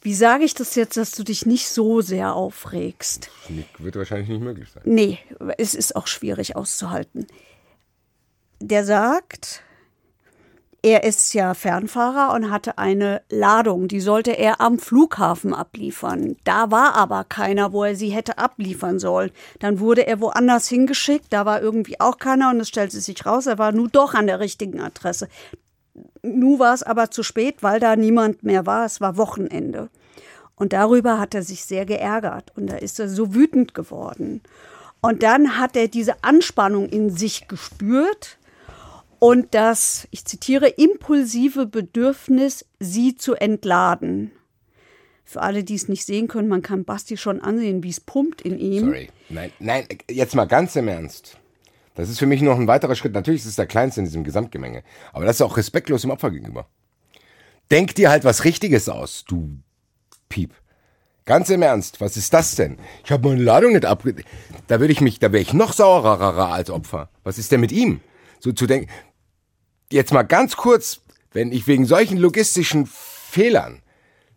[0.00, 3.30] wie sage ich das jetzt, dass du dich nicht so sehr aufregst?
[3.76, 4.82] Wird wahrscheinlich nicht möglich sein.
[4.86, 5.18] Nee,
[5.58, 7.26] es ist auch schwierig auszuhalten.
[8.60, 9.62] Der sagt,
[10.82, 16.36] er ist ja Fernfahrer und hatte eine Ladung, die sollte er am Flughafen abliefern.
[16.44, 19.30] Da war aber keiner, wo er sie hätte abliefern sollen.
[19.58, 23.46] Dann wurde er woanders hingeschickt, da war irgendwie auch keiner und es stellte sich raus,
[23.46, 25.28] er war nur doch an der richtigen Adresse.
[26.22, 29.90] Nun war es aber zu spät, weil da niemand mehr war, es war Wochenende.
[30.54, 34.42] Und darüber hat er sich sehr geärgert und da ist er so wütend geworden.
[35.02, 38.38] Und dann hat er diese Anspannung in sich gespürt
[39.20, 44.32] und das, ich zitiere, impulsive Bedürfnis, sie zu entladen.
[45.24, 48.40] Für alle, die es nicht sehen können, man kann Basti schon ansehen, wie es pumpt
[48.40, 48.86] in ihm.
[48.86, 49.08] Sorry.
[49.28, 51.36] Nein, nein, jetzt mal ganz im Ernst.
[51.94, 53.12] Das ist für mich noch ein weiterer Schritt.
[53.12, 54.82] Natürlich ist es der kleinste in diesem Gesamtgemenge.
[55.12, 56.66] Aber das ist auch respektlos dem Opfer gegenüber.
[57.70, 59.58] Denk dir halt was Richtiges aus, du
[60.30, 60.54] Piep.
[61.26, 62.78] Ganz im Ernst, was ist das denn?
[63.04, 64.02] Ich habe meine Ladung nicht ab.
[64.66, 67.10] Da würde ich mich, da wäre ich noch saurer als Opfer.
[67.22, 68.00] Was ist denn mit ihm?
[68.40, 68.90] So zu denken,
[69.90, 71.00] jetzt mal ganz kurz,
[71.32, 73.82] wenn ich wegen solchen logistischen Fehlern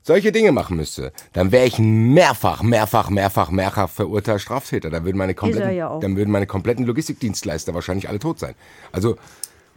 [0.03, 4.89] solche Dinge machen müsste, dann wäre ich mehrfach, mehrfach, mehrfach, mehrfach verurteilter Straftäter.
[4.89, 8.53] Da würden meine kompletten, ja dann würden meine kompletten Logistikdienstleister wahrscheinlich alle tot sein.
[8.91, 9.15] Also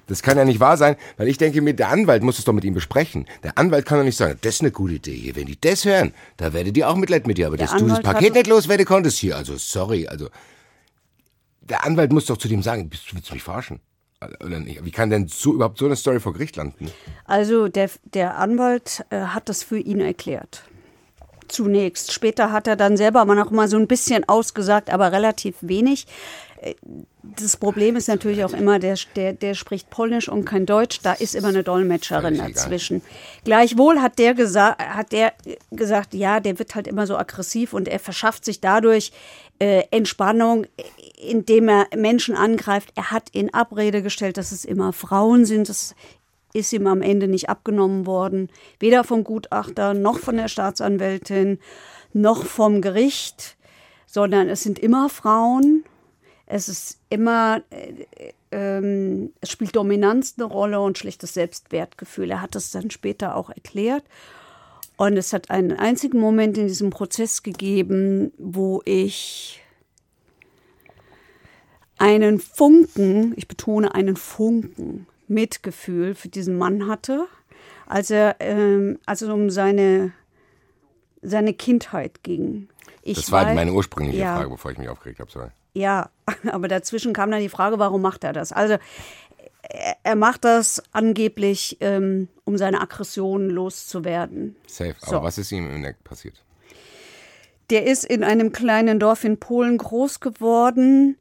[0.08, 2.52] das kann ja nicht wahr sein, weil ich denke mir, der Anwalt muss es doch
[2.52, 3.26] mit ihm besprechen.
[3.42, 5.36] Der Anwalt kann doch nicht sagen, das ist eine gute Idee hier.
[5.36, 7.46] Wenn die das hören, da werdet ihr auch Mitleid mit dir.
[7.46, 10.28] Aber Der dass du das Anwalt Paket nicht loswerden konntest hier, also sorry, also
[11.60, 13.80] der Anwalt muss doch zu dem sagen, willst du mich verarschen?
[14.40, 16.90] Wie kann denn so überhaupt so eine Story vor Gericht landen?
[17.26, 20.64] Also der, der Anwalt äh, hat das für ihn erklärt.
[21.48, 22.12] Zunächst.
[22.12, 26.07] Später hat er dann selber mal noch mal so ein bisschen ausgesagt, aber relativ wenig.
[26.61, 26.74] Äh,
[27.37, 31.00] Das Problem ist natürlich auch immer, der, der, der spricht Polnisch und kein Deutsch.
[31.02, 33.02] Da ist immer eine Dolmetscherin dazwischen.
[33.44, 35.35] Gleichwohl hat der, gesa hat der
[35.70, 39.12] gesagt, ja, der wird halt immer so aggressiv und er verschafft sich dadurch
[39.59, 40.66] äh, Entspannung,
[41.16, 42.92] indem er Menschen angreift.
[42.95, 45.69] Er hat in Abrede gestellt, dass es immer Frauen sind.
[45.69, 45.95] Das
[46.53, 48.51] ist ihm am Ende nicht abgenommen worden.
[48.81, 51.59] Weder vom Gutachter noch von der Staatsanwältin
[52.12, 53.57] noch vom Gericht,
[54.07, 55.85] sondern es sind immer Frauen.
[56.47, 62.31] Es ist immer, äh, ähm, es spielt Dominanz eine Rolle und schlechtes Selbstwertgefühl.
[62.31, 64.05] Er hat es dann später auch erklärt.
[64.96, 69.62] Und es hat einen einzigen Moment in diesem Prozess gegeben, wo ich
[71.98, 77.26] einen Funken, ich betone einen Funken, Mitgefühl für diesen Mann hatte,
[77.87, 80.12] als, er, ähm, als es um seine,
[81.20, 82.68] seine Kindheit ging.
[83.02, 85.30] Ich Das war weiß- meine ursprüngliche ja, Frage, bevor ich mich aufgeregt habe.
[85.30, 85.48] Sorry.
[85.74, 86.11] Ja,
[86.50, 88.52] aber dazwischen kam dann die Frage, warum macht er das?
[88.52, 88.76] Also
[90.02, 94.56] er, macht das angeblich, ähm, um seine Aggressionen loszuwerden.
[94.66, 94.94] Safe.
[95.00, 95.16] So.
[95.16, 96.42] Aber was ist ihm im Endeffekt passiert?
[97.70, 101.16] Der ist in einem kleinen Dorf in Polen groß geworden.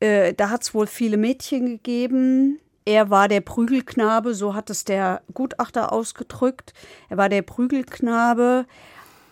[0.00, 2.60] Äh, da hat es wohl viele Mädchen gegeben.
[2.84, 6.72] Er war der Prügelknabe, so hat es der Gutachter ausgedrückt.
[7.08, 8.64] Er war der Prügelknabe.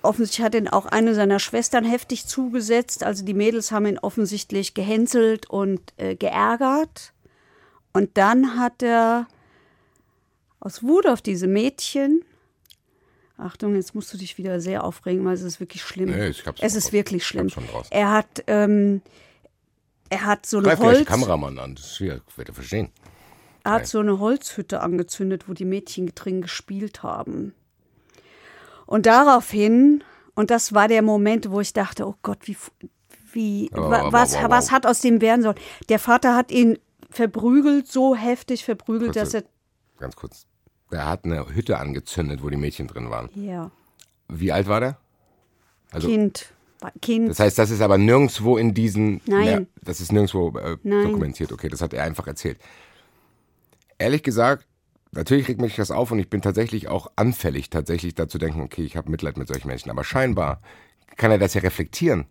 [0.03, 3.03] Offensichtlich hat ihn auch eine seiner Schwestern heftig zugesetzt.
[3.03, 7.13] Also die Mädels haben ihn offensichtlich gehänselt und äh, geärgert.
[7.97, 9.27] Und dann hat er
[10.61, 12.23] aus Wut auf diese Mädchen
[13.39, 16.11] Achtung, jetzt musst du dich wieder sehr aufregen, weil es ist wirklich schlimm.
[16.11, 16.93] Nee, ich hab's es ist raus.
[16.93, 17.49] wirklich Ich schlimm.
[17.91, 19.03] Er hat, ähm,
[20.09, 21.75] er hat so eine Greif Holz, Kameramann an.
[21.75, 22.89] Das wird er verstehen.
[23.63, 27.55] er hat so eine Holzhütte angezündet, wo die Mädchen drin gespielt haben.
[28.87, 30.03] Und daraufhin,
[30.35, 32.57] und das war der Moment, wo ich dachte, oh Gott, wie,
[33.33, 34.51] wie, Oh, was, wow, wow.
[34.51, 35.59] was hat aus dem werden sollen?
[35.91, 36.79] Der Vater hat ihn
[37.17, 39.53] verprügelt, so heftig verprügelt, dass er, Kurze-
[39.99, 40.47] Ganz kurz.
[40.93, 43.29] Der hat eine Hütte angezündet, wo die Mädchen drin waren.
[43.35, 43.71] ja,
[44.29, 44.99] Wie alt war der?
[45.91, 46.53] Also, Kind,
[47.03, 49.21] Kind, Das heißt, das ist aber nirgendwo in diesen.
[49.27, 49.45] Nein.
[49.45, 51.51] Mehr, das ist nirgendwo äh, dokumentiert.
[51.53, 52.59] Okay, das hat er einfach erzählt.
[53.99, 54.67] Ehrlich gesagt,
[55.13, 58.83] natürlich regt mich das auf und ich bin tatsächlich auch anfällig, tatsächlich dazu denken, okay,
[58.85, 59.91] ich habe Mitleid mit solchen Menschen.
[59.91, 60.61] Aber scheinbar
[61.17, 62.27] kann er das ja reflektieren.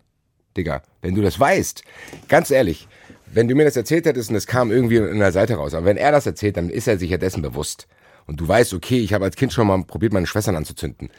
[0.55, 1.83] Digga, wenn du das weißt,
[2.27, 2.87] ganz ehrlich,
[3.27, 5.85] wenn du mir das erzählt hättest und es kam irgendwie in der Seite raus, aber
[5.85, 7.87] wenn er das erzählt, dann ist er sich ja dessen bewusst.
[8.27, 11.09] Und du weißt, okay, ich habe als Kind schon mal probiert, meine Schwestern anzuzünden.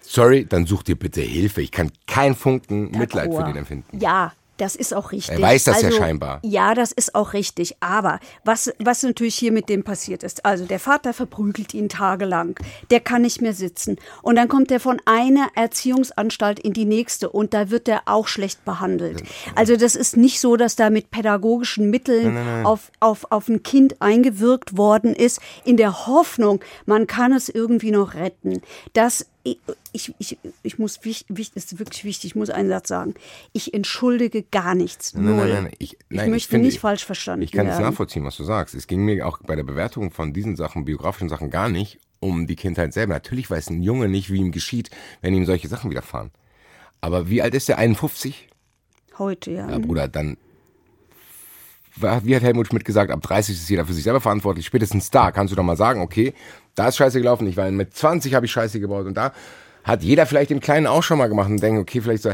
[0.00, 1.62] Sorry, dann such dir bitte Hilfe.
[1.62, 3.98] Ich kann kein Funken Mitleid für den empfinden.
[3.98, 5.34] Ja, Das ist auch richtig.
[5.34, 6.38] Er weiß das also, ja scheinbar.
[6.44, 7.74] Ja, das ist auch richtig.
[7.80, 12.56] Aber was, was natürlich hier mit dem passiert ist, also der Vater verprügelt ihn tagelang.
[12.92, 13.96] Der kann nicht mehr sitzen.
[14.22, 18.28] Und dann kommt er von einer Erziehungsanstalt in die nächste und da wird er auch
[18.28, 19.24] schlecht behandelt.
[19.56, 22.66] Also das ist nicht so, dass da mit pädagogischen Mitteln nein, nein, nein.
[22.66, 27.90] Auf, auf, auf ein Kind eingewirkt worden ist, in der Hoffnung, man kann es irgendwie
[27.90, 28.62] noch retten.
[28.92, 33.14] Das ich, ich, ich muss, wichtig, ist wirklich wichtig, ich muss einen Satz sagen.
[33.52, 35.14] Ich entschuldige gar nichts.
[35.14, 35.72] Nein, nein, nein.
[35.78, 38.44] Ich, nein, ich möchte ich finde, nicht falsch verstanden Ich kann es nachvollziehen, was du
[38.44, 38.74] sagst.
[38.74, 42.46] Es ging mir auch bei der Bewertung von diesen Sachen, biografischen Sachen, gar nicht um
[42.46, 43.14] die Kindheit selber.
[43.14, 44.90] Natürlich weiß ein Junge nicht, wie ihm geschieht,
[45.22, 46.30] wenn ihm solche Sachen widerfahren.
[47.00, 47.78] Aber wie alt ist der?
[47.78, 48.48] 51?
[49.18, 49.68] Heute, ja.
[49.68, 50.36] Ja, Bruder, dann
[51.96, 54.64] wie hat Helmut Schmidt gesagt, ab 30 ist jeder für sich selber verantwortlich.
[54.64, 56.32] Spätestens da kannst du doch mal sagen, okay,
[56.74, 57.46] da ist Scheiße gelaufen.
[57.46, 59.32] Ich war mit 20 habe ich Scheiße gebaut und da
[59.84, 62.32] hat jeder vielleicht im Kleinen auch schon mal gemacht und denkt, okay, vielleicht so,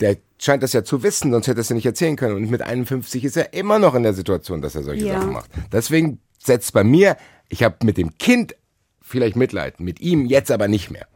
[0.00, 2.36] der scheint das ja zu wissen, sonst hätte er es ja nicht erzählen können.
[2.36, 5.20] Und mit 51 ist er immer noch in der Situation, dass er solche ja.
[5.20, 5.50] Sachen macht.
[5.72, 7.16] Deswegen setzt bei mir,
[7.48, 8.56] ich habe mit dem Kind
[9.00, 11.06] vielleicht Mitleid, mit ihm jetzt aber nicht mehr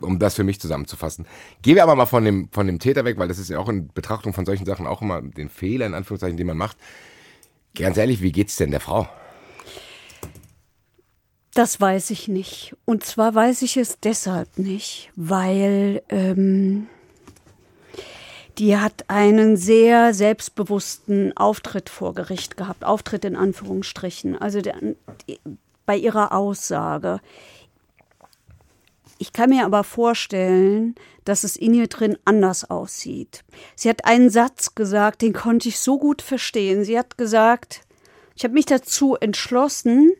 [0.00, 1.26] um das für mich zusammenzufassen.
[1.62, 3.68] Gehen wir aber mal von dem, von dem Täter weg, weil das ist ja auch
[3.68, 6.76] in Betrachtung von solchen Sachen auch immer den Fehler, in Anführungszeichen, den man macht.
[7.74, 9.08] Ganz ehrlich, wie geht's denn der Frau?
[11.58, 12.76] Das weiß ich nicht.
[12.84, 16.86] Und zwar weiß ich es deshalb nicht, weil ähm,
[18.58, 22.84] die hat einen sehr selbstbewussten Auftritt vor Gericht gehabt.
[22.84, 24.38] Auftritt in Anführungsstrichen.
[24.38, 24.76] Also der,
[25.26, 25.40] die,
[25.84, 27.20] bei ihrer Aussage.
[29.18, 30.94] Ich kann mir aber vorstellen,
[31.24, 33.42] dass es in ihr drin anders aussieht.
[33.74, 36.84] Sie hat einen Satz gesagt, den konnte ich so gut verstehen.
[36.84, 37.80] Sie hat gesagt,
[38.36, 40.12] ich habe mich dazu entschlossen,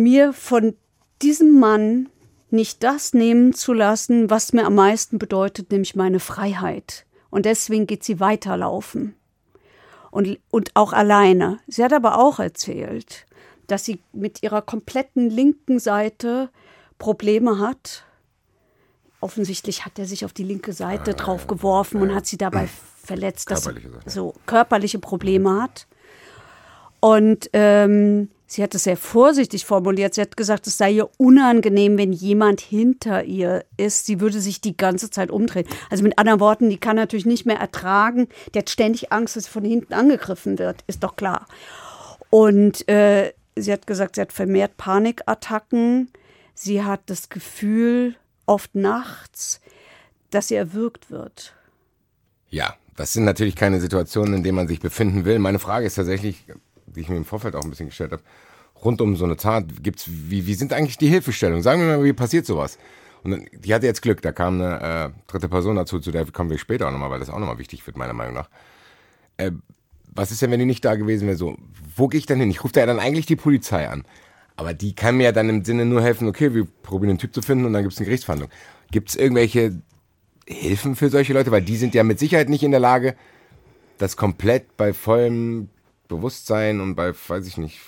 [0.00, 0.74] mir von
[1.22, 2.08] diesem Mann
[2.50, 7.06] nicht das nehmen zu lassen, was mir am meisten bedeutet, nämlich meine Freiheit.
[7.30, 9.14] Und deswegen geht sie weiterlaufen.
[10.10, 11.60] Und, und auch alleine.
[11.68, 13.26] Sie hat aber auch erzählt,
[13.68, 16.50] dass sie mit ihrer kompletten linken Seite
[16.98, 18.04] Probleme hat.
[19.20, 22.38] Offensichtlich hat er sich auf die linke Seite ah, drauf geworfen ja, und hat sie
[22.38, 22.68] dabei
[23.04, 23.74] verletzt, dass sie
[24.06, 25.86] so körperliche Probleme hat.
[26.98, 30.14] Und ähm, sie hat es sehr vorsichtig formuliert.
[30.14, 34.06] Sie hat gesagt, es sei ihr unangenehm, wenn jemand hinter ihr ist.
[34.06, 35.66] Sie würde sich die ganze Zeit umdrehen.
[35.88, 38.26] Also mit anderen Worten, die kann natürlich nicht mehr ertragen.
[38.52, 41.46] Die hat ständig Angst, dass sie von hinten angegriffen wird, ist doch klar.
[42.28, 46.10] Und äh, sie hat gesagt, sie hat vermehrt Panikattacken.
[46.54, 49.60] Sie hat das Gefühl, oft nachts,
[50.30, 51.54] dass sie erwürgt wird.
[52.48, 55.38] Ja, das sind natürlich keine Situationen, in denen man sich befinden will.
[55.38, 56.44] Meine Frage ist tatsächlich,
[56.94, 58.22] die ich mir im Vorfeld auch ein bisschen gestellt habe,
[58.84, 61.62] rund um so eine Tat, gibt's, wie, wie sind eigentlich die Hilfestellungen?
[61.62, 62.78] Sagen wir mal, wie passiert sowas?
[63.22, 66.24] Und dann, die hatte jetzt Glück, da kam eine äh, dritte Person dazu, zu der
[66.26, 68.48] kommen wir später auch nochmal, weil das auch nochmal wichtig wird, meiner Meinung nach.
[69.36, 69.52] Äh,
[70.12, 71.36] was ist denn, wenn die nicht da gewesen wäre?
[71.36, 71.56] So,
[71.94, 72.50] wo gehe ich denn hin?
[72.50, 74.04] Ich rufe da ja dann eigentlich die Polizei an.
[74.56, 77.34] Aber die kann mir ja dann im Sinne nur helfen, okay, wir probieren einen Typ
[77.34, 78.50] zu finden und dann gibt es eine Gerichtsverhandlung.
[78.90, 79.80] Gibt es irgendwelche
[80.46, 81.50] Hilfen für solche Leute?
[81.50, 83.14] Weil die sind ja mit Sicherheit nicht in der Lage,
[83.98, 85.68] das komplett bei vollem
[86.10, 87.80] Bewusstsein und bei, weiß ich nicht,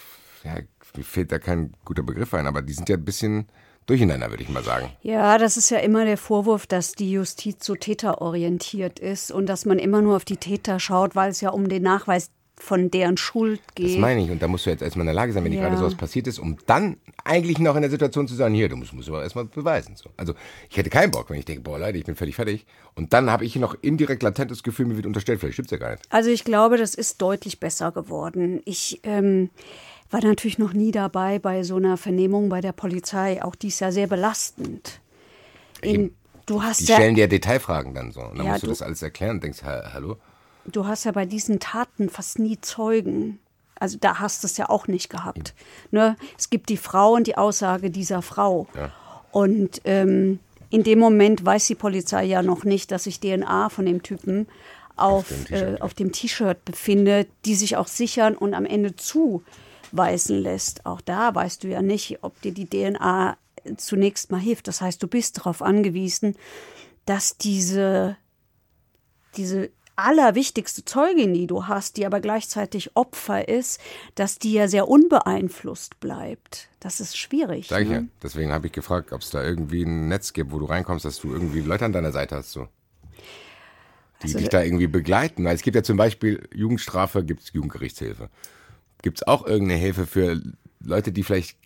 [0.44, 0.54] ja,
[0.96, 3.48] mir fehlt da kein guter Begriff ein, aber die sind ja ein bisschen
[3.86, 4.90] durcheinander, würde ich mal sagen.
[5.02, 9.64] Ja, das ist ja immer der Vorwurf, dass die Justiz so täterorientiert ist und dass
[9.64, 13.16] man immer nur auf die Täter schaut, weil es ja um den Nachweis von deren
[13.16, 13.94] Schuld geht.
[13.94, 14.30] Das meine ich.
[14.30, 15.60] Und da musst du jetzt erstmal in der Lage sein, wenn ja.
[15.60, 18.68] dir gerade sowas passiert ist, um dann eigentlich noch in der Situation zu sein, hier,
[18.68, 19.96] du musst, musst aber erstmal beweisen.
[19.96, 20.10] So.
[20.16, 20.34] Also
[20.70, 22.66] ich hätte keinen Bock, wenn ich denke, boah Leute, ich bin völlig fertig.
[22.94, 25.78] Und dann habe ich noch indirekt latentes Gefühl, mir wird unterstellt, vielleicht stimmt es ja
[25.78, 26.04] gar nicht.
[26.10, 28.60] Also ich glaube, das ist deutlich besser geworden.
[28.64, 29.50] Ich ähm,
[30.10, 33.42] war natürlich noch nie dabei bei so einer Vernehmung bei der Polizei.
[33.42, 35.00] Auch die ist ja sehr belastend.
[35.80, 36.14] In,
[36.46, 38.20] du hast die ja, stellen dir Detailfragen dann so.
[38.20, 40.18] Und dann ja, musst du, du das alles erklären und denkst, hallo?
[40.66, 43.38] Du hast ja bei diesen Taten fast nie Zeugen.
[43.78, 45.54] Also da hast du es ja auch nicht gehabt.
[45.90, 46.16] Ne?
[46.38, 48.68] Es gibt die Frau und die Aussage dieser Frau.
[48.76, 48.92] Ja.
[49.32, 50.38] Und ähm,
[50.70, 54.46] in dem Moment weiß die Polizei ja noch nicht, dass sich DNA von dem Typen
[54.96, 55.26] auf,
[55.80, 60.86] auf dem T-Shirt äh, befindet, die sich auch sichern und am Ende zuweisen lässt.
[60.86, 63.36] Auch da weißt du ja nicht, ob dir die DNA
[63.76, 64.68] zunächst mal hilft.
[64.68, 66.36] Das heißt, du bist darauf angewiesen,
[67.04, 68.16] dass diese,
[69.36, 73.80] diese allerwichtigste Zeugin, die du hast, die aber gleichzeitig Opfer ist,
[74.14, 76.68] dass die ja sehr unbeeinflusst bleibt.
[76.80, 77.68] Das ist schwierig.
[77.68, 77.94] Sag ich ne?
[77.94, 78.02] ja.
[78.22, 81.20] Deswegen habe ich gefragt, ob es da irgendwie ein Netz gibt, wo du reinkommst, dass
[81.20, 82.68] du irgendwie Leute an deiner Seite hast, so.
[84.22, 85.44] Die also, dich da irgendwie begleiten.
[85.44, 88.30] Weil es gibt ja zum Beispiel Jugendstrafe, gibt es Jugendgerichtshilfe.
[89.02, 90.40] Gibt es auch irgendeine Hilfe für
[90.80, 91.56] Leute, die vielleicht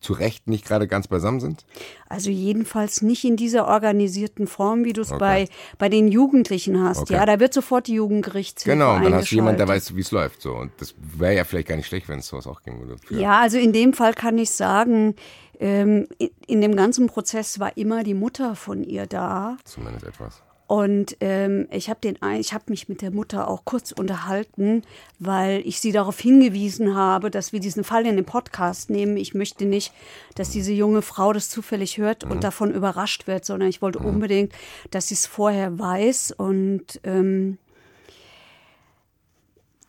[0.00, 1.64] zu Recht nicht gerade ganz beisammen sind?
[2.08, 5.18] Also jedenfalls nicht in dieser organisierten Form, wie du es Okay.
[5.18, 7.00] bei, bei den Jugendlichen hast.
[7.02, 7.14] Okay.
[7.14, 10.00] Ja, da wird sofort die Jugendgerichtshilfe Genau, und dann hast du jemanden, der weiß, wie
[10.00, 10.40] es läuft.
[10.42, 10.54] So.
[10.54, 12.96] Und das wäre ja vielleicht gar nicht schlecht, wenn es sowas auch geben würde.
[13.04, 15.16] Für Ja, also in dem Fall kann ich sagen,
[15.60, 19.56] ähm, in- in dem ganzen Prozess war immer die Mutter von ihr da.
[19.64, 20.42] Zumindest etwas.
[20.68, 24.82] Und ähm, ich habe den, ein- ich habe mich mit der Mutter auch kurz unterhalten,
[25.18, 29.16] weil ich sie darauf hingewiesen habe, dass wir diesen Fall in den Podcast nehmen.
[29.16, 29.94] Ich möchte nicht,
[30.34, 34.52] dass diese junge Frau das zufällig hört und davon überrascht wird, sondern ich wollte unbedingt,
[34.90, 37.56] dass sie es vorher weiß und ähm,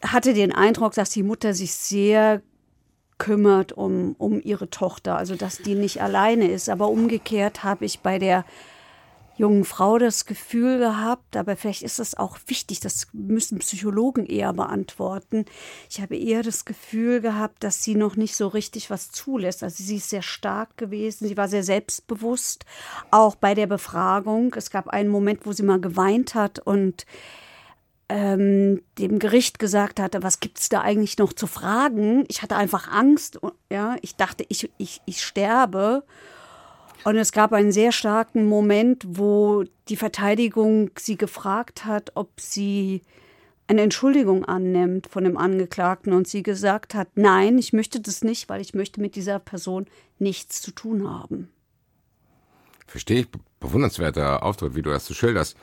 [0.01, 2.41] hatte den Eindruck, dass die Mutter sich sehr
[3.17, 6.69] kümmert um, um ihre Tochter, also dass die nicht alleine ist.
[6.69, 8.45] Aber umgekehrt habe ich bei der
[9.39, 14.51] jungen Frau das Gefühl gehabt, aber vielleicht ist das auch wichtig, das müssen Psychologen eher
[14.51, 15.45] beantworten.
[15.89, 19.63] Ich habe eher das Gefühl gehabt, dass sie noch nicht so richtig was zulässt.
[19.63, 22.65] Also sie ist sehr stark gewesen, sie war sehr selbstbewusst,
[23.11, 24.53] auch bei der Befragung.
[24.57, 27.05] Es gab einen Moment, wo sie mal geweint hat und
[28.09, 32.25] ähm, dem Gericht gesagt hatte, was gibt's da eigentlich noch zu fragen?
[32.27, 33.39] Ich hatte einfach Angst,
[33.71, 36.03] ja, ich dachte, ich, ich, ich sterbe.
[37.05, 43.01] Und es gab einen sehr starken Moment, wo die Verteidigung sie gefragt hat, ob sie
[43.67, 48.49] eine Entschuldigung annimmt von dem Angeklagten und sie gesagt hat, nein, ich möchte das nicht,
[48.49, 49.85] weil ich möchte mit dieser Person
[50.17, 51.49] nichts zu tun haben.
[52.87, 53.29] Verstehe ich.
[53.29, 55.55] Be- Bewundernswerter Auftritt, wie du das so schilderst.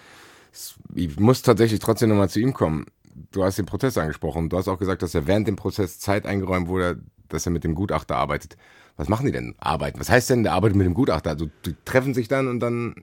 [0.94, 2.87] Ich muss tatsächlich trotzdem nochmal zu ihm kommen.
[3.33, 4.49] Du hast den Prozess angesprochen.
[4.49, 7.64] Du hast auch gesagt, dass er während dem Prozess Zeit eingeräumt wurde, dass er mit
[7.64, 8.57] dem Gutachter arbeitet.
[8.96, 9.54] Was machen die denn?
[9.59, 10.00] Arbeiten?
[10.00, 11.30] Was heißt denn, der arbeitet mit dem Gutachter?
[11.30, 12.94] Also, die treffen sich dann und dann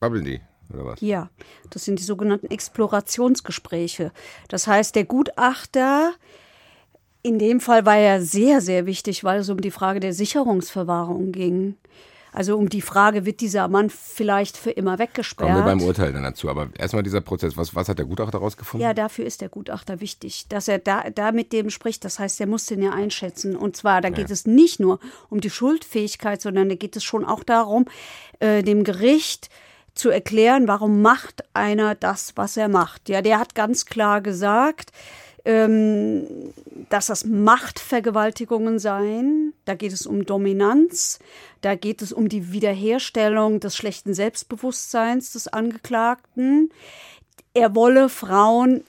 [0.00, 0.40] babbeln die,
[0.72, 1.00] oder was?
[1.00, 1.30] Ja,
[1.70, 4.12] das sind die sogenannten Explorationsgespräche.
[4.48, 6.14] Das heißt, der Gutachter,
[7.22, 11.32] in dem Fall war er sehr, sehr wichtig, weil es um die Frage der Sicherungsverwahrung
[11.32, 11.76] ging.
[12.34, 15.52] Also um die Frage, wird dieser Mann vielleicht für immer weggesperrt?
[15.52, 16.50] Kommen wir beim Urteil dann dazu.
[16.50, 17.56] Aber erstmal dieser Prozess.
[17.56, 18.84] Was, was hat der Gutachter rausgefunden?
[18.84, 22.04] Ja, dafür ist der Gutachter wichtig, dass er da, da mit dem spricht.
[22.04, 23.54] Das heißt, er muss den ja einschätzen.
[23.54, 24.98] Und zwar, da geht es nicht nur
[25.30, 27.84] um die Schuldfähigkeit, sondern da geht es schon auch darum,
[28.40, 29.48] äh, dem Gericht
[29.94, 33.08] zu erklären, warum macht einer das, was er macht.
[33.08, 34.90] Ja, der hat ganz klar gesagt,
[35.44, 36.26] ähm,
[36.88, 39.43] dass das Machtvergewaltigungen seien.
[39.64, 41.18] Da geht es um Dominanz.
[41.60, 46.70] Da geht es um die Wiederherstellung des schlechten Selbstbewusstseins des Angeklagten.
[47.54, 48.84] Er wolle Frauen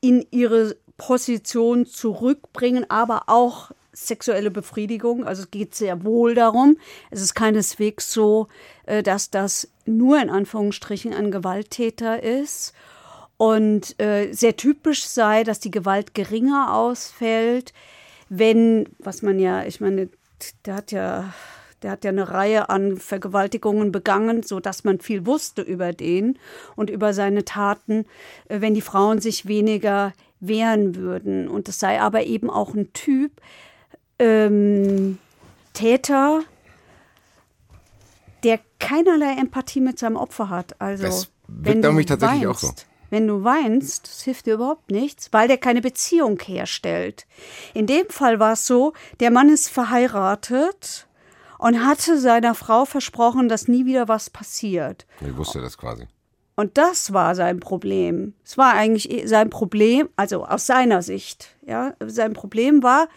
[0.00, 5.26] in ihre Position zurückbringen, aber auch sexuelle Befriedigung.
[5.26, 6.76] Also es geht sehr wohl darum.
[7.10, 8.48] Es ist keineswegs so,
[8.84, 12.74] äh, dass das nur in Anführungsstrichen ein Gewalttäter ist
[13.38, 17.72] und äh, sehr typisch sei, dass die Gewalt geringer ausfällt,
[18.28, 20.08] wenn, was man ja, ich meine,
[20.64, 21.32] der hat ja,
[21.82, 26.38] der hat ja eine Reihe an Vergewaltigungen begangen, so dass man viel wusste über den
[26.74, 28.06] und über seine Taten,
[28.48, 31.48] äh, wenn die Frauen sich weniger wehren würden.
[31.48, 33.32] Und es sei aber eben auch ein Typ
[34.18, 35.18] ähm,
[35.72, 36.42] Täter,
[38.42, 40.80] der keinerlei Empathie mit seinem Opfer hat.
[40.80, 42.74] Also Das wenn wirkt auf du mich tatsächlich weinst, auch so.
[43.10, 47.26] Wenn du weinst, das hilft dir überhaupt nichts, weil der keine Beziehung herstellt.
[47.74, 51.06] In dem Fall war es so, der Mann ist verheiratet
[51.58, 55.06] und hatte seiner Frau versprochen, dass nie wieder was passiert.
[55.20, 56.06] Ich wusste das quasi.
[56.54, 58.34] Und das war sein Problem.
[58.44, 61.54] Es war eigentlich eh sein Problem, also aus seiner Sicht.
[61.66, 63.08] Ja, sein Problem war,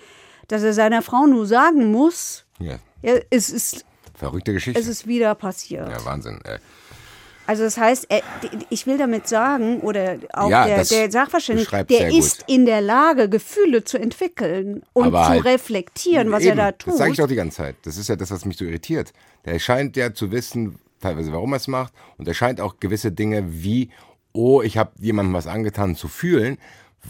[0.50, 2.80] dass er seiner Frau nur sagen muss, Ja.
[3.02, 4.80] ja, es ist, Verrückte Geschichte.
[4.80, 5.90] es ist wieder passiert.
[5.90, 6.42] ja, Wahnsinn.
[6.44, 6.60] Äh,
[7.50, 8.22] Also das heißt, er,
[8.70, 12.20] ich will damit sagen, oder auch Ja, der, der Sachverständige, der gut.
[12.20, 16.66] ist in der Lage, Gefühle zu entwickeln und Aber zu halt- reflektieren, was Eben, er
[16.68, 16.94] da tut.
[16.94, 17.76] Das sage ich doch die ganze Zeit.
[17.82, 19.14] Das ist ja das, was mich so irritiert.
[19.46, 21.92] Der scheint ja zu wissen, teilweise, warum er es macht.
[22.20, 23.90] Und er scheint auch gewisse Dinge wie,
[24.32, 26.60] oh, ich habe jemandem was angetan, zu fühlen,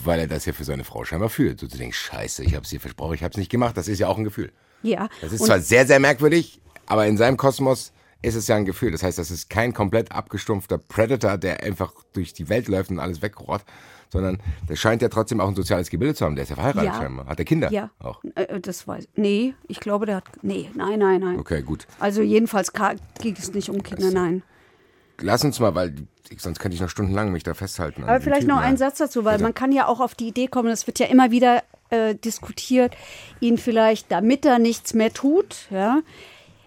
[0.06, 1.60] weil er das ja für seine Frau scheinbar fühlt.
[1.60, 3.76] So zu denken, scheiße, ich habe es dir versprochen, ich habe es nicht gemacht.
[3.76, 4.54] Das ist ja auch ein Gefühl.
[4.84, 5.10] ja.
[5.20, 8.66] Das ist und zwar sehr, sehr merkwürdig, aber in seinem Kosmos ist es ja ein
[8.66, 8.92] Gefühl.
[8.92, 13.00] Das heißt, das ist kein komplett abgestumpfter Predator, der einfach durch die Welt läuft und
[13.00, 13.64] alles wegrohrt,
[14.12, 16.36] sondern der scheint ja trotzdem auch ein soziales Gebilde zu haben.
[16.36, 16.96] Der ist ja verheiratet Ja.
[16.96, 17.28] scheinbar.
[17.28, 18.22] Hat er Kinder ja, auch?
[18.36, 20.26] Äh, das weiß Nee, ich glaube, der hat.
[20.42, 21.40] Nee, nein, nein, nein.
[21.40, 21.88] Okay, gut.
[22.00, 24.44] Also jedenfalls ging es nicht um Kinder, nein.
[25.22, 25.96] Lass uns mal, weil
[26.30, 28.04] ich, sonst könnte ich noch stundenlang mich da festhalten.
[28.04, 28.68] Aber vielleicht Typen, noch ja.
[28.68, 31.08] ein Satz dazu, weil man kann ja auch auf die Idee kommen, es wird ja
[31.08, 32.96] immer wieder äh, diskutiert,
[33.40, 36.02] ihn vielleicht, damit er nichts mehr tut, ja,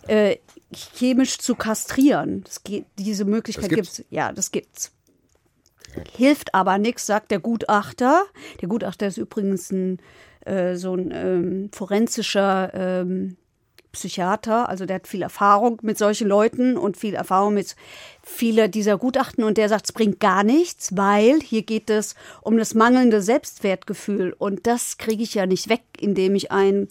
[0.09, 0.37] äh,
[0.75, 2.45] chemisch zu kastrieren.
[2.65, 4.05] Geht, diese Möglichkeit gibt es.
[4.11, 4.93] Ja, das gibt's.
[6.17, 8.25] Hilft aber nichts, sagt der Gutachter.
[8.61, 9.99] Der Gutachter ist übrigens ein,
[10.47, 13.37] äh, so ein ähm, forensischer ähm,
[13.93, 17.77] Psychiater, also der hat viel Erfahrung mit solchen Leuten und viel Erfahrung mit
[18.23, 22.57] viele dieser Gutachten und der sagt, es bringt gar nichts, weil hier geht es um
[22.57, 26.89] das mangelnde Selbstwertgefühl und das kriege ich ja nicht weg, indem ich einen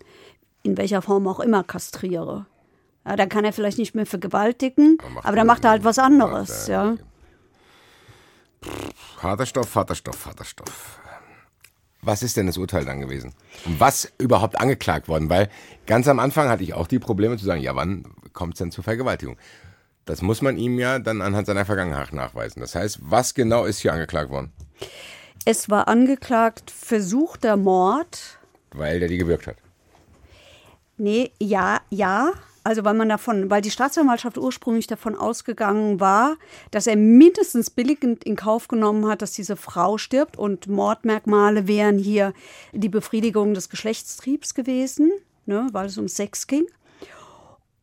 [0.64, 2.45] in welcher Form auch immer kastriere.
[3.06, 6.68] Ja, dann kann er vielleicht nicht mehr vergewaltigen, aber dann macht er halt was anderes,
[6.68, 6.97] ja.
[9.22, 10.99] Harter Stoff, harter Stoff, harter Stoff.
[12.04, 13.34] Was ist denn das Urteil dann gewesen?
[13.66, 15.30] Und was überhaupt angeklagt worden?
[15.30, 15.49] Weil
[15.86, 18.72] ganz am Anfang hatte ich auch die Probleme zu sagen, ja, wann kommt es denn
[18.72, 19.38] zur Vergewaltigung?
[20.06, 22.60] Das muss man ihm ja dann anhand seiner Vergangenheit nachweisen.
[22.60, 24.52] Das heißt, was genau ist hier angeklagt worden?
[25.45, 28.39] Es war angeklagt versuchter Mord.
[28.72, 29.58] Weil der die gewirkt hat.
[30.97, 32.32] Nee, ja, ja.
[32.64, 36.38] Also weil man davon, weil die Staatsanwaltschaft ursprünglich davon ausgegangen war,
[36.70, 41.97] dass er mindestens billigend in Kauf genommen hat, dass diese Frau stirbt und Mordmerkmale wären
[41.97, 42.34] hier
[42.72, 45.12] die Befriedigung des Geschlechtstriebs gewesen,
[45.47, 46.66] ne, weil es um Sex ging.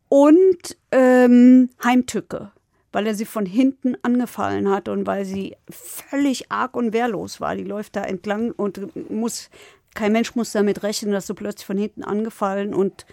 [0.07, 2.51] Und ähm, Heimtücke,
[2.93, 7.55] weil er sie von hinten angefallen hat und weil sie völlig arg und wehrlos war.
[7.55, 9.49] Die läuft da entlang und muss,
[9.93, 13.05] kein Mensch muss damit rechnen, dass du plötzlich von hinten angefallen und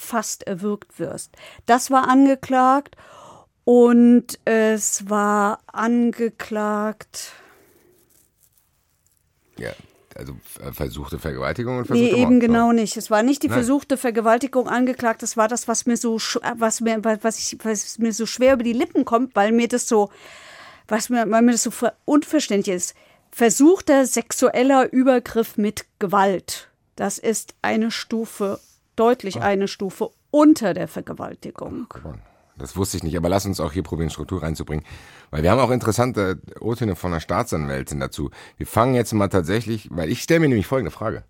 [0.00, 1.32] fast erwürgt wirst.
[1.66, 2.96] Das war angeklagt
[3.64, 7.32] und es war angeklagt.
[9.58, 9.70] Ja,
[10.16, 10.34] also
[10.72, 12.40] versuchte Vergewaltigung und versuchte Nee, eben Mord.
[12.40, 12.96] genau nicht.
[12.96, 13.58] Es war nicht die Nein.
[13.58, 15.22] versuchte Vergewaltigung angeklagt.
[15.22, 18.54] Das war das, was mir so, sch- was mir, was, ich, was mir so schwer
[18.54, 20.10] über die Lippen kommt, weil mir das so,
[20.88, 22.94] was mir, weil mir das so ver- unverständlich ist.
[23.30, 26.68] Versuchter sexueller Übergriff mit Gewalt.
[26.96, 28.58] Das ist eine Stufe,
[28.96, 31.86] deutlich eine Stufe unter der Vergewaltigung.
[32.58, 34.84] Das wusste ich nicht, aber lass uns auch hier probieren, Struktur reinzubringen.
[35.30, 38.30] Weil wir haben auch interessante O-Töne von der Staatsanwältin dazu.
[38.58, 41.24] Wir fangen jetzt mal tatsächlich, weil ich stelle mir nämlich folgende Frage.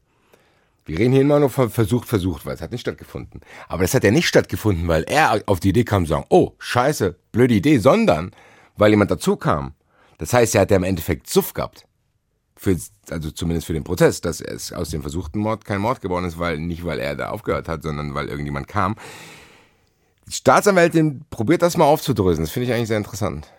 [0.85, 3.43] Wir reden hier immer nur von versucht, versucht, weil es hat nicht stattgefunden.
[3.69, 6.55] Aber das hat ja nicht stattgefunden, weil er auf die Idee kam, zu sagen, oh,
[6.59, 8.33] scheiße, blöde Idee, sondern
[8.77, 9.75] weil jemand dazu kam.
[10.19, 11.87] Das heißt, er hat ja im Endeffekt Suff gehabt.
[12.63, 12.77] Für,
[13.09, 16.39] also zumindest für den Prozess, dass es aus dem versuchten Mord kein Mord geworden ist,
[16.39, 18.97] weil nicht weil er da aufgehört hat, sondern weil irgendjemand kam.
[20.29, 22.45] Die Staatsanwältin probiert das mal aufzudröseln.
[22.45, 23.51] Das finde ich eigentlich sehr interessant.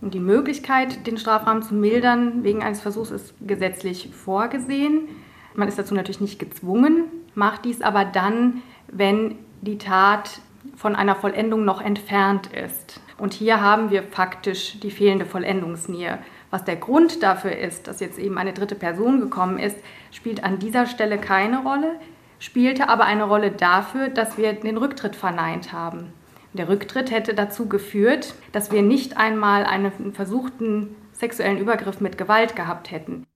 [0.00, 5.08] Die Möglichkeit, den Strafrahmen zu mildern wegen eines Versuchs ist gesetzlich vorgesehen.
[5.56, 10.40] Man ist dazu natürlich nicht gezwungen, macht dies aber dann, wenn die Tat
[10.76, 13.00] von einer Vollendung noch entfernt ist.
[13.18, 16.20] Und hier haben wir faktisch die fehlende Vollendungsnähe.
[16.50, 19.76] Was der Grund dafür ist, dass jetzt eben eine dritte Person gekommen ist,
[20.12, 21.98] spielt an dieser Stelle keine Rolle,
[22.38, 26.12] spielte aber eine Rolle dafür, dass wir den Rücktritt verneint haben.
[26.52, 32.56] Der Rücktritt hätte dazu geführt, dass wir nicht einmal einen versuchten sexuellen Übergriff mit Gewalt
[32.56, 33.26] gehabt hätten.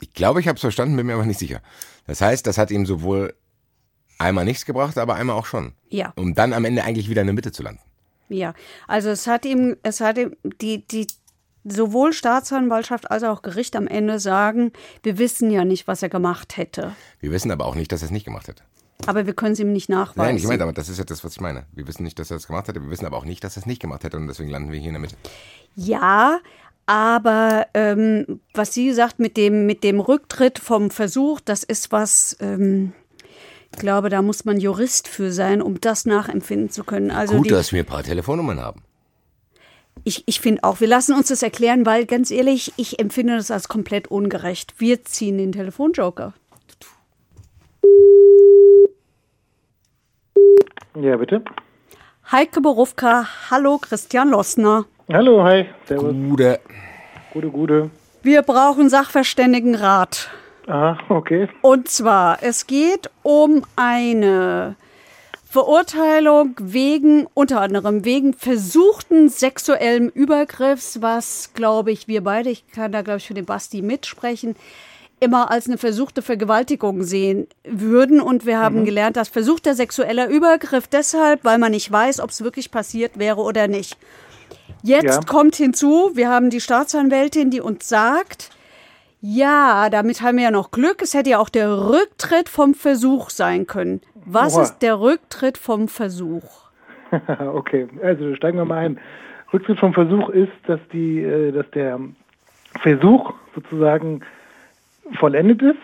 [0.00, 1.60] Ich glaube, ich habe es verstanden, bin mir aber nicht sicher.
[2.06, 3.34] Das heißt, das hat ihm sowohl
[4.18, 5.72] einmal nichts gebracht, aber einmal auch schon.
[5.88, 6.12] Ja.
[6.16, 7.80] Um dann am Ende eigentlich wieder in der Mitte zu landen.
[8.28, 8.54] Ja,
[8.88, 11.06] also es hat ihm, es hat ihm die, die
[11.68, 16.56] sowohl Staatsanwaltschaft als auch Gericht am Ende sagen, wir wissen ja nicht, was er gemacht
[16.56, 16.92] hätte.
[17.20, 18.62] Wir wissen aber auch nicht, dass er es nicht gemacht hat.
[19.06, 20.26] Aber wir können es ihm nicht nachweisen.
[20.26, 21.66] Nein, ich meine, aber das ist ja das, was ich meine.
[21.72, 22.80] Wir wissen nicht, dass er es gemacht hätte.
[22.80, 24.16] Wir wissen aber auch nicht, dass er es nicht gemacht hätte.
[24.16, 25.16] Und deswegen landen wir hier in der Mitte.
[25.74, 26.40] Ja,
[26.86, 32.36] aber ähm, was sie sagt mit dem, mit dem Rücktritt vom Versuch, das ist was,
[32.40, 32.92] ähm,
[33.72, 37.10] ich glaube, da muss man Jurist für sein, um das nachempfinden zu können.
[37.10, 38.82] Also Gut, dass wir ein paar Telefonnummern haben.
[40.04, 43.50] Ich, ich finde auch, wir lassen uns das erklären, weil ganz ehrlich, ich empfinde das
[43.50, 44.74] als komplett ungerecht.
[44.78, 46.32] Wir ziehen den Telefonjoker.
[51.00, 51.42] Ja, bitte.
[52.32, 54.86] Heike Borufka, hallo Christian Lossner.
[55.12, 55.66] Hallo, hi.
[55.84, 56.14] Servus.
[56.28, 56.60] Gute.
[57.32, 57.90] Gute, gute.
[58.22, 60.30] Wir brauchen Sachverständigenrat.
[60.66, 61.48] Aha, okay.
[61.60, 64.74] Und zwar, es geht um eine
[65.56, 72.92] Verurteilung wegen, unter anderem wegen versuchten sexuellen Übergriffs, was, glaube ich, wir beide, ich kann
[72.92, 74.54] da, glaube ich, für den Basti mitsprechen,
[75.18, 78.20] immer als eine versuchte Vergewaltigung sehen würden.
[78.20, 82.44] Und wir haben gelernt, dass versuchter sexueller Übergriff deshalb, weil man nicht weiß, ob es
[82.44, 83.96] wirklich passiert wäre oder nicht.
[84.82, 85.20] Jetzt Ja.
[85.22, 88.50] kommt hinzu, wir haben die Staatsanwältin, die uns sagt,
[89.28, 91.02] ja, damit haben wir ja noch Glück.
[91.02, 94.00] Es hätte ja auch der Rücktritt vom Versuch sein können.
[94.24, 94.62] Was Oha.
[94.62, 96.70] ist der Rücktritt vom Versuch?
[97.52, 99.00] okay, also steigen wir mal ein.
[99.52, 101.98] Rücktritt vom Versuch ist, dass die, äh, dass der
[102.82, 104.20] Versuch sozusagen
[105.18, 105.82] vollendet ist.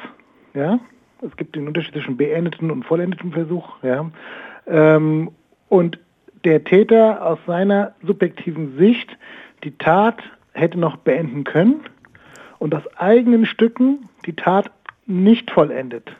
[0.54, 0.78] Ja,
[1.20, 3.82] es gibt den Unterschied zwischen beendeten und vollendeten Versuch.
[3.82, 4.08] Ja,
[4.68, 5.32] ähm,
[5.68, 5.98] und
[6.44, 9.16] der Täter aus seiner subjektiven Sicht
[9.64, 10.22] die Tat
[10.52, 11.80] hätte noch beenden können
[12.62, 14.70] und aus eigenen Stücken die Tat
[15.06, 16.12] nicht vollendet,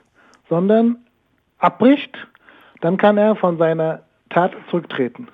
[0.49, 0.97] sondern
[1.59, 2.19] abbricht,
[2.81, 5.29] dann kann er von seiner Tat zurücktreten.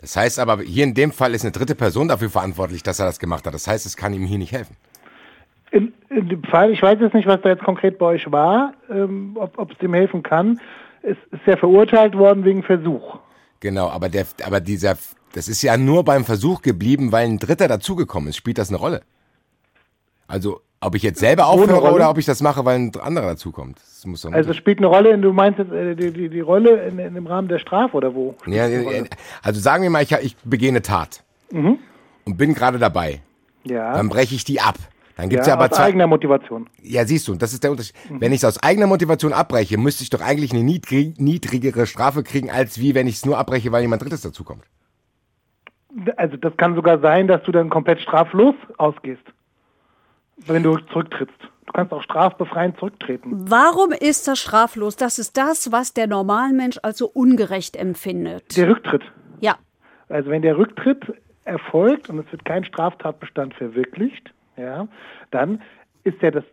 [0.00, 3.06] Das heißt aber, hier in dem Fall ist eine dritte Person dafür verantwortlich, dass er
[3.06, 3.54] das gemacht hat.
[3.54, 4.76] Das heißt, es kann ihm hier nicht helfen.
[5.70, 8.74] In, in dem Fall, ich weiß jetzt nicht, was da jetzt konkret bei euch war,
[8.90, 10.58] ähm, ob es dem helfen kann.
[11.02, 13.20] Es ist ja verurteilt worden wegen Versuch.
[13.60, 14.98] Genau, aber der, aber dieser,
[15.34, 18.36] das ist ja nur beim Versuch geblieben, weil ein Dritter dazugekommen ist.
[18.38, 19.02] Spielt das eine Rolle?
[20.32, 23.76] Also, ob ich jetzt selber aufhöre oder ob ich das mache, weil ein anderer dazukommt.
[23.76, 26.98] Das muss also spielt eine Rolle, du meinst jetzt äh, die, die, die Rolle in,
[26.98, 28.34] in, dem Rahmen der Strafe oder wo?
[28.46, 28.66] Ja,
[29.42, 31.78] also sagen wir mal, ich, ich begehe eine Tat mhm.
[32.24, 33.20] und bin gerade dabei.
[33.64, 33.92] Ja.
[33.92, 34.76] Dann breche ich die ab.
[35.18, 36.66] Dann gibt's ja, ja aber aus zwei, eigener Motivation.
[36.80, 37.94] Ja, siehst du, das ist der Unterschied.
[38.08, 38.22] Mhm.
[38.22, 42.22] Wenn ich es aus eigener Motivation abbreche, müsste ich doch eigentlich eine niedrig, niedrigere Strafe
[42.22, 44.64] kriegen, als wie wenn ich es nur abbreche, weil jemand Drittes dazukommt.
[46.16, 49.20] Also das kann sogar sein, dass du dann komplett straflos ausgehst
[50.46, 51.36] wenn du zurücktrittst.
[51.66, 53.50] Du kannst auch strafbefreiend zurücktreten.
[53.50, 54.96] Warum ist das straflos?
[54.96, 58.56] Das ist das, was der Normalmensch als so ungerecht empfindet.
[58.56, 59.02] Der Rücktritt.
[59.40, 59.56] Ja.
[60.08, 61.00] Also wenn der Rücktritt
[61.44, 64.86] erfolgt und es wird kein Straftatbestand verwirklicht, ja,
[65.30, 65.62] dann
[66.04, 66.44] ist ja das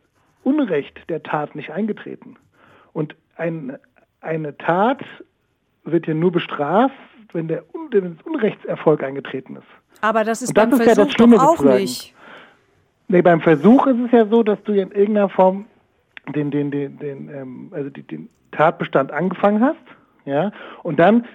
[0.44, 2.38] Unrecht der Tat nicht eingetreten.
[2.94, 3.78] Und ein,
[4.22, 5.04] eine Tat
[5.84, 6.96] wird ja nur bestraft,
[7.34, 9.66] wenn der das Unrechtserfolg eingetreten ist.
[10.02, 11.82] Aber das ist das beim ist Versuch ja das Schlimme doch auch sozusagen.
[11.82, 12.16] nicht.
[13.12, 15.66] Nee, beim Versuch ist es ja so, dass du in irgendeiner Form
[16.36, 19.82] den, den, den, den, ähm, also die, den Tatbestand angefangen hast,
[20.26, 20.52] ja,
[20.84, 21.26] und dann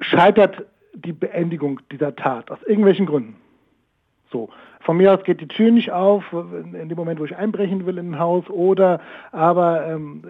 [0.00, 3.36] scheitert die Beendigung dieser Tat aus irgendwelchen Gründen.
[4.32, 4.50] So.
[4.80, 7.98] Von mir aus geht die Tür nicht auf, in dem Moment, wo ich einbrechen will
[7.98, 10.24] in ein Haus, oder aber ähm,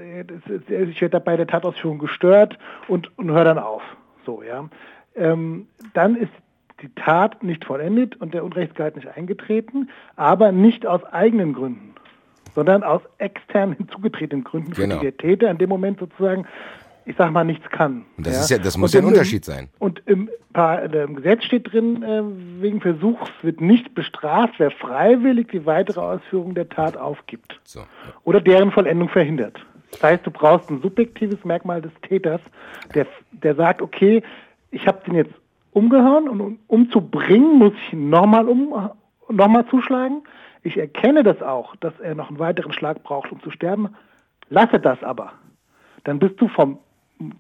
[0.69, 2.59] ich werde bei der Tatausführung gestört
[2.89, 3.83] und, und höre dann auf.
[4.27, 4.69] So, ja.
[5.14, 6.33] Ähm, dann ist
[6.83, 11.95] die Tat nicht vollendet und der Unrechtsgehalt nicht eingetreten, aber nicht aus eigenen Gründen,
[12.55, 14.97] sondern aus extern hinzugetretenen Gründen, genau.
[14.97, 16.47] für die der Täter in dem Moment sozusagen,
[17.05, 18.05] ich sag mal, nichts kann.
[18.16, 18.41] Und das, ja.
[18.41, 19.68] Ist ja, das muss ja ein Unterschied sein.
[19.79, 22.22] Und im, äh, im Gesetz steht drin, äh,
[22.62, 27.81] wegen Versuchs wird nicht bestraft, wer freiwillig die weitere Ausführung der Tat aufgibt so,
[28.24, 29.59] oder deren Vollendung verhindert.
[29.91, 32.43] Das heißt, du brauchst ein subjektives Merkmal des Täters,
[32.95, 34.22] der, der sagt, okay,
[34.70, 35.33] ich habe den jetzt
[35.73, 38.91] umgehauen und um, um zu bringen, muss ich nochmal um,
[39.29, 40.23] noch zuschlagen.
[40.62, 43.95] Ich erkenne das auch, dass er noch einen weiteren Schlag braucht, um zu sterben.
[44.51, 45.33] Lasse das aber.
[46.05, 46.79] Dann bist du vom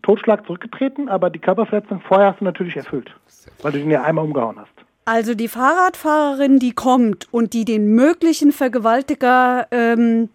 [0.02, 3.14] Totschlag zurückgetreten, aber die Körperverletzung vorher hast du natürlich erfüllt,
[3.62, 4.72] weil du ihn ja einmal umgehauen hast.
[5.04, 10.28] Also die Fahrradfahrerin, die kommt und die den möglichen Vergewaltiger ähm,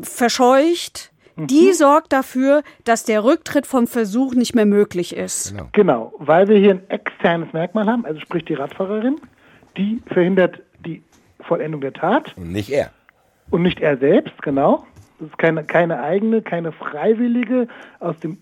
[0.00, 1.72] verscheucht, die mhm.
[1.72, 5.52] sorgt dafür, dass der Rücktritt vom Versuch nicht mehr möglich ist.
[5.52, 5.68] Genau.
[5.72, 9.20] genau, weil wir hier ein externes Merkmal haben, also sprich die Radfahrerin,
[9.76, 11.02] die verhindert die
[11.40, 12.36] Vollendung der Tat.
[12.36, 12.90] Und nicht er.
[13.50, 14.86] Und nicht er selbst, genau.
[15.18, 17.68] Das ist keine, keine eigene, keine freiwillige,
[18.00, 18.38] aus, dem,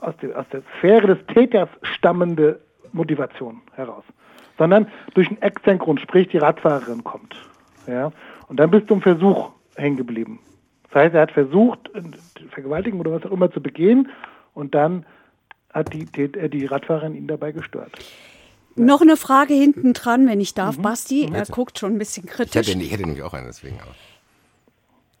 [0.00, 2.60] aus, dem, aus der Sphäre des Täters stammende
[2.92, 4.04] Motivation heraus.
[4.58, 7.34] Sondern durch einen externen Grund, sprich die Radfahrerin kommt.
[7.86, 8.12] Ja?
[8.48, 10.40] Und dann bist du im Versuch hängen geblieben.
[10.94, 11.90] Das heißt, er hat versucht,
[12.50, 14.10] Vergewaltigung oder was auch immer zu begehen
[14.54, 15.04] und dann
[15.72, 17.90] hat die, die, die Radfahrerin ihn dabei gestört.
[18.76, 20.82] Noch eine Frage hinten dran, wenn ich darf, mhm.
[20.82, 21.28] Basti.
[21.32, 22.68] Er guckt schon ein bisschen kritisch.
[22.68, 23.76] Ich hätte, ich hätte nämlich auch einen, deswegen.
[23.80, 23.90] Aber.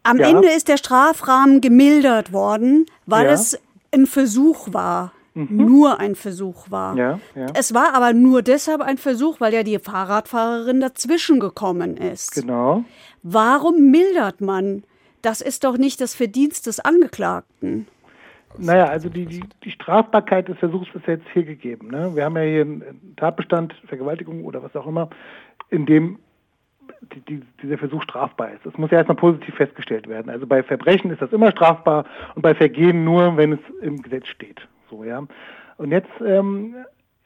[0.04, 0.28] Am ja.
[0.28, 3.32] Ende ist der Strafrahmen gemildert worden, weil ja.
[3.32, 3.58] es
[3.90, 5.12] ein Versuch war.
[5.34, 5.56] Mhm.
[5.56, 6.96] Nur ein Versuch war.
[6.96, 7.46] Ja, ja.
[7.54, 12.32] Es war aber nur deshalb ein Versuch, weil ja die Fahrradfahrerin dazwischen gekommen ist.
[12.32, 12.84] Genau.
[13.24, 14.84] Warum mildert man
[15.24, 17.86] das ist doch nicht das Verdienst des Angeklagten.
[18.56, 21.88] Naja, also die, die, die Strafbarkeit des Versuchs ist jetzt hier gegeben.
[21.88, 22.14] Ne?
[22.14, 25.10] Wir haben ja hier einen Tatbestand, Vergewaltigung oder was auch immer,
[25.70, 26.18] in dem
[27.12, 28.64] die, die, dieser Versuch strafbar ist.
[28.64, 30.30] Das muss ja erstmal positiv festgestellt werden.
[30.30, 32.04] Also bei Verbrechen ist das immer strafbar
[32.34, 34.66] und bei Vergehen nur, wenn es im Gesetz steht.
[34.90, 35.22] So, ja.
[35.76, 36.74] Und jetzt ähm,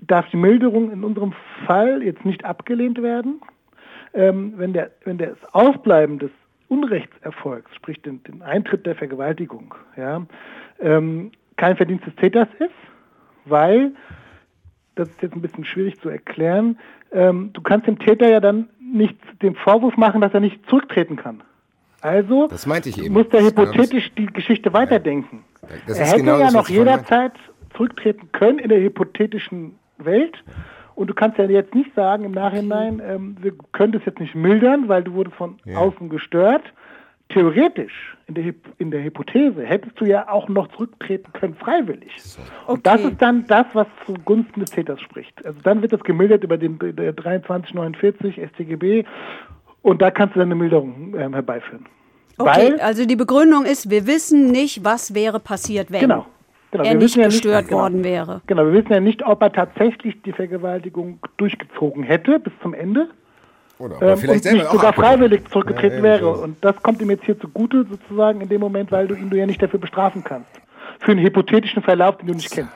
[0.01, 1.35] darf die Milderung in unserem
[1.67, 3.41] Fall jetzt nicht abgelehnt werden,
[4.15, 6.31] ähm, wenn, der, wenn das Ausbleiben des
[6.69, 10.27] Unrechtserfolgs, sprich den, den Eintritt der Vergewaltigung, ja,
[10.81, 12.71] ähm, kein Verdienst des Täters ist,
[13.45, 13.93] weil,
[14.95, 16.79] das ist jetzt ein bisschen schwierig zu erklären,
[17.13, 21.17] ähm, du kannst dem Täter ja dann nicht den Vorwurf machen, dass er nicht zurücktreten
[21.17, 21.43] kann.
[22.01, 22.49] Also
[23.11, 25.45] muss der hypothetisch die Geschichte weiterdenken.
[25.87, 27.33] er hätte genau ja noch jederzeit
[27.77, 30.37] zurücktreten können in der hypothetischen Welt
[30.99, 34.35] und du kannst ja jetzt nicht sagen im Nachhinein, ähm, wir können das jetzt nicht
[34.35, 35.79] mildern, weil du wurdest von ja.
[35.79, 36.65] außen gestört.
[37.29, 42.11] Theoretisch, in der, in der Hypothese, hättest du ja auch noch zurücktreten können, freiwillig.
[42.21, 42.41] So.
[42.41, 42.73] Okay.
[42.73, 45.47] Und das ist dann das, was zugunsten des Täters spricht.
[45.47, 49.05] Also dann wird das gemildert über den 2349 StGB
[49.83, 51.87] und da kannst du dann eine Milderung ähm, herbeiführen.
[52.39, 56.01] Okay, weil, also die Begründung ist, wir wissen nicht, was wäre passiert, wenn.
[56.01, 56.27] Genau.
[56.71, 57.81] Genau, er wir nicht wissen ja gestört genau.
[57.81, 58.43] worden wäre.
[58.47, 63.09] Genau, wir wissen ja nicht, ob er tatsächlich die Vergewaltigung durchgezogen hätte bis zum Ende.
[63.79, 66.29] Oder ähm, aber vielleicht und nicht sogar freiwillig zurückgetreten Ja, wäre.
[66.29, 69.39] Und das kommt ihm jetzt hier zugute, sozusagen in dem Moment, weil du ihn du
[69.39, 70.51] ja nicht dafür bestrafen kannst.
[71.01, 72.73] Für einen hypothetischen Verlauf, den du nicht kennst.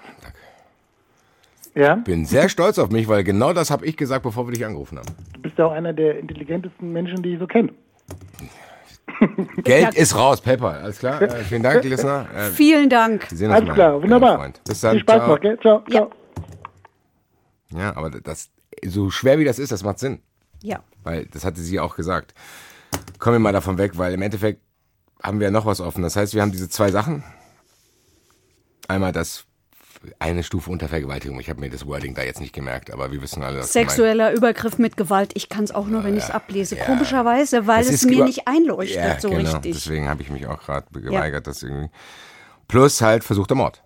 [1.75, 4.65] Ja, Bin sehr stolz auf mich, weil genau das habe ich gesagt, bevor wir dich
[4.65, 5.09] angerufen haben.
[5.33, 7.71] du bist ja auch einer der intelligentesten Menschen, die ich so kenne.
[9.65, 10.81] Geld ist raus, PayPal.
[10.83, 11.21] Alles klar.
[11.23, 12.27] Äh, vielen Dank, Listener.
[12.35, 13.31] Äh, Vielen Dank.
[13.31, 14.53] wir sehen uns Alles mal, klar, wunderbar.
[14.67, 14.93] Bis dann.
[14.93, 15.29] Viel Spaß Ciao.
[15.29, 15.59] noch, gell?
[15.61, 15.91] Ciao, Ja.
[15.99, 16.11] ciao.
[17.75, 18.51] Ja, aber das,
[18.87, 20.21] so schwer wie das ist, das macht Sinn.
[20.63, 20.81] Ja.
[21.03, 22.35] Weil, das hatte sie auch gesagt.
[23.19, 24.61] Kommen wir mal davon weg, weil im Endeffekt
[25.23, 26.03] haben wir ja noch was offen.
[26.03, 27.23] Das heißt, wir haben diese zwei Sachen.
[28.89, 29.45] Einmal das
[30.19, 31.39] eine Stufe unter Vergewaltigung.
[31.41, 34.33] Ich habe mir das Wording da jetzt nicht gemerkt, aber wir wissen alle, dass Sexueller
[34.33, 35.33] Übergriff mit Gewalt.
[35.35, 36.77] Ich kann es auch nur, wenn ich es ablese.
[36.77, 36.85] ja.
[36.85, 39.41] Komischerweise, weil es mir nicht einleuchtet ja, so genau.
[39.41, 39.75] richtig.
[39.75, 41.91] Deswegen habe ich mich auch gerade geweigert, das irgendwie.
[42.69, 43.83] Plus halt versuchter Mord.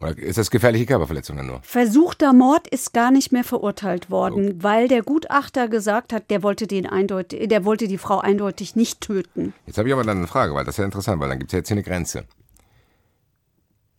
[0.00, 1.60] Oder ist das gefährliche Körperverletzung dann nur?
[1.62, 6.66] Versuchter Mord ist gar nicht mehr verurteilt worden, weil der Gutachter gesagt hat, der wollte
[6.66, 9.54] den eindeutig, der wollte die Frau eindeutig nicht töten.
[9.64, 11.50] Jetzt habe ich aber dann eine Frage, weil das ist ja interessant, weil dann gibt
[11.50, 12.24] es ja jetzt hier eine Grenze.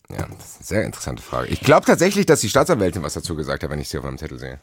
[0.10, 1.48] Ja, das ist eine sehr interessante Frage.
[1.50, 4.18] Ich glaube tatsächlich, dass die Staatsanwältin was dazu gesagt hat, wenn ich sie auf meinem
[4.18, 4.60] Zettel sehe.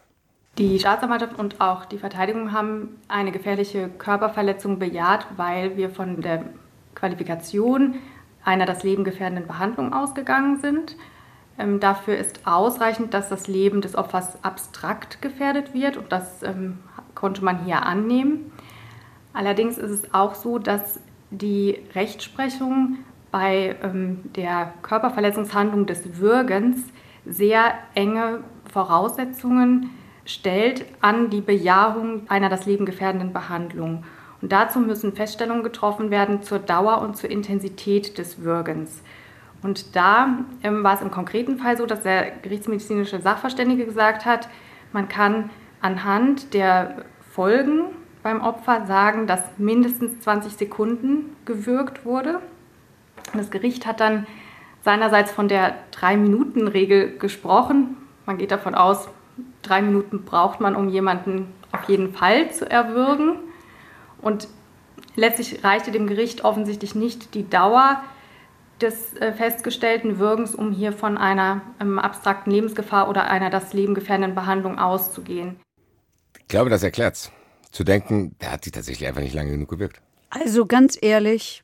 [0.56, 6.44] Die Staatsanwaltschaft und auch die Verteidigung haben eine gefährliche Körperverletzung bejaht, weil wir von der
[6.94, 7.96] Qualifikation
[8.44, 10.96] einer das Leben gefährdenden Behandlung ausgegangen sind.
[11.58, 16.78] Ähm, dafür ist ausreichend, dass das Leben des Opfers abstrakt gefährdet wird und das ähm,
[17.14, 18.52] konnte man hier annehmen.
[19.32, 22.98] Allerdings ist es auch so, dass die Rechtsprechung
[23.34, 26.84] bei ähm, der Körperverletzungshandlung des Würgens
[27.26, 29.90] sehr enge Voraussetzungen
[30.24, 34.04] stellt an die Bejahung einer das Leben gefährdenden Behandlung.
[34.40, 39.02] Und dazu müssen Feststellungen getroffen werden zur Dauer und zur Intensität des Würgens.
[39.64, 44.48] Und da ähm, war es im konkreten Fall so, dass der gerichtsmedizinische Sachverständige gesagt hat,
[44.92, 47.86] man kann anhand der Folgen
[48.22, 52.38] beim Opfer sagen, dass mindestens 20 Sekunden gewürgt wurde.
[53.34, 54.26] Und das Gericht hat dann
[54.84, 57.96] seinerseits von der Drei-Minuten-Regel gesprochen.
[58.26, 59.08] Man geht davon aus,
[59.62, 63.40] drei Minuten braucht man, um jemanden auf jeden Fall zu erwürgen.
[64.22, 64.46] Und
[65.16, 68.04] letztlich reichte dem Gericht offensichtlich nicht die Dauer
[68.80, 73.94] des äh, festgestellten Würgens, um hier von einer ähm, abstrakten Lebensgefahr oder einer das Leben
[73.94, 75.56] gefährdenden Behandlung auszugehen.
[76.38, 77.32] Ich glaube, das erklärt's.
[77.72, 80.00] Zu denken, der hat sich tatsächlich einfach nicht lange genug gewirkt.
[80.30, 81.63] Also ganz ehrlich,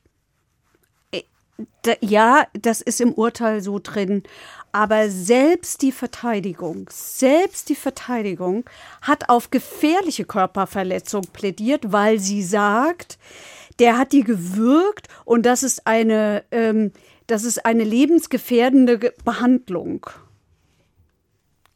[2.01, 4.23] ja, das ist im Urteil so drin,
[4.71, 8.63] aber selbst die Verteidigung, selbst die Verteidigung
[9.01, 13.17] hat auf gefährliche Körperverletzung plädiert, weil sie sagt,
[13.79, 16.91] der hat die gewürgt und das ist eine, ähm,
[17.27, 20.05] das ist eine lebensgefährdende Ge- Behandlung.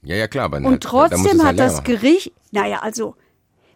[0.03, 0.53] Ja, ja, klar.
[0.53, 1.83] Und halt, trotzdem hat halt das.
[1.83, 3.15] Gericht, naja, also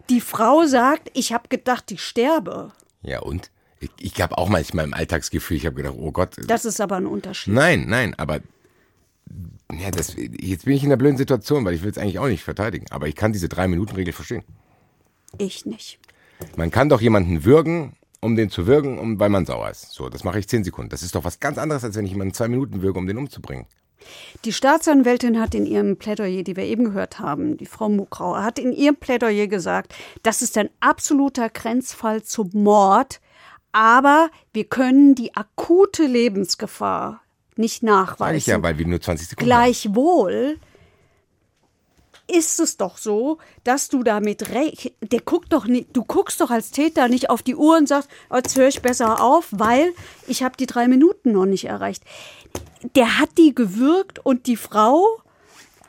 [0.08, 2.72] die Frau sagt, ich habe gedacht, ich sterbe.
[3.02, 3.50] Ja, und?
[3.80, 6.36] Ich, ich habe auch manchmal im Alltagsgefühl, ich habe gedacht, oh Gott.
[6.46, 7.52] Das ist aber ein Unterschied.
[7.52, 8.40] Nein, nein, aber
[9.72, 12.28] ja, das, jetzt bin ich in einer blöden Situation, weil ich will es eigentlich auch
[12.28, 12.86] nicht verteidigen.
[12.90, 14.42] Aber ich kann diese Drei-Minuten-Regel verstehen.
[15.38, 15.98] Ich nicht.
[16.56, 19.92] Man kann doch jemanden würgen, um den zu würgen, um, weil man sauer ist.
[19.92, 20.90] So, das mache ich zehn Sekunden.
[20.90, 23.16] Das ist doch was ganz anderes, als wenn ich jemanden zwei Minuten würge, um den
[23.16, 23.66] umzubringen.
[24.44, 28.58] Die Staatsanwältin hat in ihrem Plädoyer, die wir eben gehört haben, die Frau Mukrauer, hat
[28.58, 33.20] in ihrem Plädoyer gesagt, das ist ein absoluter Grenzfall zum Mord,
[33.72, 37.22] aber wir können die akute Lebensgefahr
[37.56, 38.50] nicht Sag ich nachweisen.
[38.50, 39.46] ja, weil wir nur 20 Sekunden.
[39.46, 40.58] Gleichwohl
[42.26, 46.50] ist es doch so, dass du damit rech der guckt doch nicht, du guckst doch
[46.50, 49.92] als Täter nicht auf die Uhr und sagst, jetzt höre ich besser auf, weil
[50.26, 52.04] ich habe die drei Minuten noch nicht erreicht.
[52.94, 55.04] Der hat die gewürgt und die Frau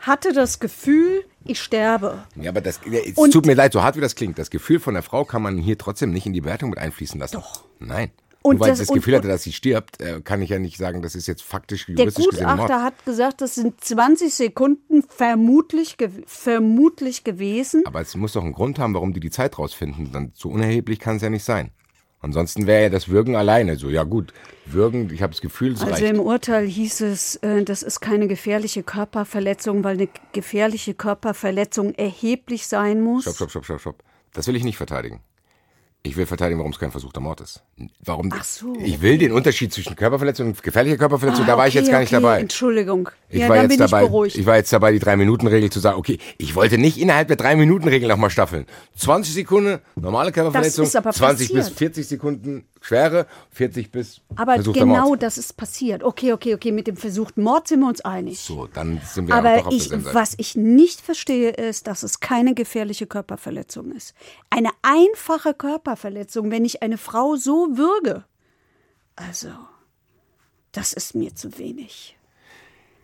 [0.01, 2.23] hatte das Gefühl, ich sterbe.
[2.35, 4.37] Ja, aber das, es Und- tut mir leid, so hart wie das klingt.
[4.37, 7.19] Das Gefühl von der Frau kann man hier trotzdem nicht in die Bewertung mit einfließen
[7.19, 7.35] lassen.
[7.35, 7.63] Doch.
[7.79, 8.11] Nein.
[8.43, 10.41] Und Nur weil das- sie das und- Gefühl hatte, und- dass sie stirbt, äh, kann
[10.41, 12.57] ich ja nicht sagen, das ist jetzt faktisch Der juristisch gesehen Mord.
[12.61, 15.95] Gutachter hat gesagt, das sind 20 Sekunden vermutlich,
[16.25, 17.83] vermutlich gewesen.
[17.85, 20.11] Aber es muss doch einen Grund haben, warum die die Zeit rausfinden.
[20.11, 21.69] Dann so unerheblich kann es ja nicht sein.
[22.21, 23.89] Ansonsten wäre ja das Würgen alleine so.
[23.89, 24.31] Ja gut,
[24.65, 26.03] Würgen, ich habe das Gefühl, es Also reicht.
[26.05, 32.67] im Urteil hieß es, äh, das ist keine gefährliche Körperverletzung, weil eine gefährliche Körperverletzung erheblich
[32.67, 33.23] sein muss.
[33.23, 34.03] Stopp, stopp, stopp, stopp, stopp.
[34.33, 35.21] Das will ich nicht verteidigen.
[36.03, 37.61] Ich will verteidigen, warum es kein versuchter Mord ist.
[38.03, 38.33] Warum?
[38.35, 38.73] Ach so.
[38.83, 41.91] Ich will den Unterschied zwischen Körperverletzung und gefährlicher Körperverletzung, Ah, da war ich okay, jetzt
[41.91, 42.39] gar nicht okay, dabei.
[42.39, 43.09] Entschuldigung.
[43.29, 44.37] Ich ja, war dann jetzt bin dabei, ich beruhigt.
[44.37, 48.09] ich war jetzt dabei, die Drei-Minuten-Regel zu sagen, okay, ich wollte nicht innerhalb der Drei-Minuten-Regel
[48.09, 48.65] nochmal staffeln.
[48.95, 51.77] 20 Sekunden, normale Körperverletzung, ist aber 20 bis passiert.
[51.77, 55.21] 40 Sekunden Schwere, 40 bis Aber genau Mord.
[55.21, 56.03] das ist passiert.
[56.03, 58.39] Okay, okay, okay, mit dem versuchten Mord sind wir uns einig.
[58.39, 62.19] So, dann sind wir Aber doch auf ich, was ich nicht verstehe, ist, dass es
[62.21, 64.15] keine gefährliche Körperverletzung ist.
[64.49, 68.25] Eine einfache Körperverletzung, wenn ich eine Frau so würge.
[69.15, 69.49] Also,
[70.71, 72.17] das ist mir zu wenig.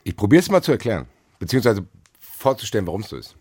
[0.03, 1.05] Ich probiere es mal zu erklären,
[1.37, 1.85] beziehungsweise
[2.19, 3.35] vorzustellen, warum es so ist.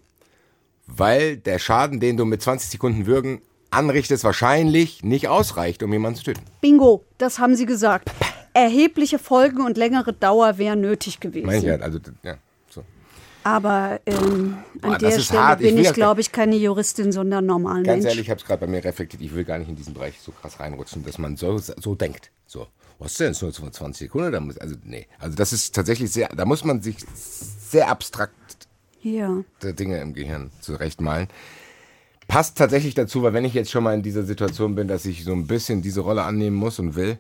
[0.86, 3.40] Weil der Schaden, den du mit 20 Sekunden Würgen
[3.76, 6.42] anrichtest, wahrscheinlich nicht ausreicht, um jemanden zu töten.
[6.60, 8.10] Bingo, das haben Sie gesagt.
[8.54, 11.46] Erhebliche Folgen und längere Dauer wären nötig gewesen.
[11.46, 12.36] Meine ich halt, also, ja,
[12.70, 12.82] so.
[13.44, 15.60] Aber ähm, Boah, an das der Stelle hart.
[15.60, 18.06] Ich bin ich, ja- glaube ich, keine Juristin, sondern normal Ganz Mensch.
[18.06, 20.18] ehrlich, ich habe es gerade bei mir reflektiert, ich will gar nicht in diesen Bereich
[20.20, 22.30] so krass reinrutschen, dass man so, so denkt.
[22.46, 22.66] So,
[22.98, 24.32] was denn, ist nur 20 Sekunden?
[24.32, 25.06] Da muss, also, nee.
[25.18, 28.32] Also, das ist tatsächlich sehr, da muss man sich sehr abstrakt
[29.02, 29.42] Ja.
[29.62, 31.28] der Dinge im Gehirn zurechtmalen.
[32.28, 35.24] Passt tatsächlich dazu, weil wenn ich jetzt schon mal in dieser Situation bin, dass ich
[35.24, 37.18] so ein bisschen diese Rolle annehmen muss und will,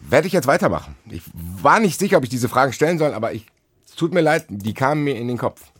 [0.00, 0.96] werde ich jetzt weitermachen.
[1.10, 3.46] Ich war nicht sicher, ob ich diese Fragen stellen soll, aber ich,
[3.86, 5.72] es tut mir leid, die kamen mir in den Kopf.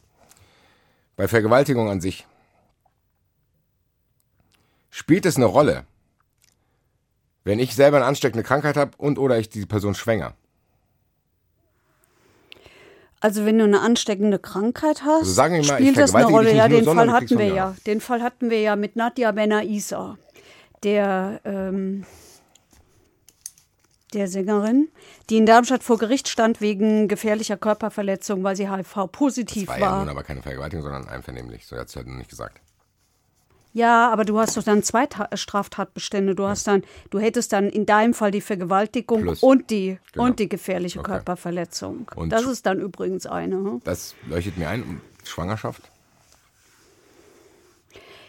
[1.16, 2.27] Bei Vergewaltigung an sich.
[4.91, 5.85] Spielt es eine Rolle,
[7.45, 10.35] wenn ich selber eine ansteckende Krankheit habe und oder ich die Person schwänger?
[13.21, 16.55] Also wenn du eine ansteckende Krankheit hast, Also sagen wir mal, spielt das eine Rolle.
[16.55, 17.77] Ja, den Fall hatten wir ja.
[17.87, 20.16] Den Fall hatten wir ja mit Nadja Benaisa,
[20.83, 22.05] der ähm,
[24.14, 24.89] der Sängerin,
[25.29, 29.91] die in Darmstadt vor Gericht stand wegen gefährlicher Körperverletzung, weil sie HIV-positiv War war.
[29.93, 31.66] ja nun aber keine Vergewaltigung, sondern einvernehmlich.
[31.66, 32.61] So hat es halt nicht gesagt.
[33.73, 36.35] Ja, aber du hast doch dann zwei Ta Straftatbestände.
[36.35, 39.43] Du hast dann, du hättest dann in deinem Fall die Vergewaltigung Plus.
[39.43, 40.25] und die Genau.
[40.25, 41.12] und die gefährliche Okay.
[41.12, 42.11] Körperverletzung.
[42.16, 43.55] Und das ist dann übrigens eine.
[43.57, 43.81] hm?
[43.85, 44.83] Das leuchtet mir ein.
[44.83, 45.83] Und Schwangerschaft?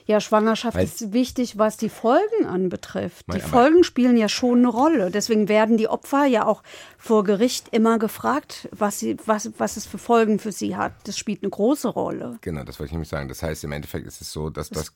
[0.07, 3.25] Ja, Schwangerschaft Weil- ist wichtig, was die Folgen anbetrifft.
[3.33, 5.09] Die Folgen spielen ja schon eine Rolle.
[5.11, 6.63] Deswegen werden die Opfer ja auch
[6.97, 10.93] vor Gericht immer gefragt, was, sie, was, was es für Folgen für sie hat.
[11.05, 12.37] Das spielt eine große Rolle.
[12.41, 13.29] Genau, das wollte ich nämlich sagen.
[13.29, 14.91] Das heißt, im Endeffekt ist es so, dass das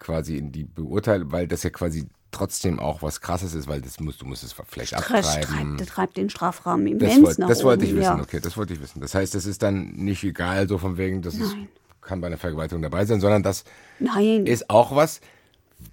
[0.00, 4.00] quasi in die Beurteilung, weil das ja quasi trotzdem auch was Krasses ist, weil das
[4.00, 5.76] musst, du musst es vielleicht abtreiben.
[5.76, 8.22] treibt, treibt den Strafrahmen Das, immens wollt, nach das wollte ich oben, wissen, ja.
[8.22, 9.00] okay, das wollte ich wissen.
[9.00, 11.54] Das heißt, es ist dann nicht egal, so von wegen, das ist,
[12.00, 13.64] kann bei einer Vergewaltigung dabei sein, sondern das
[13.98, 15.20] Nein, ist auch was,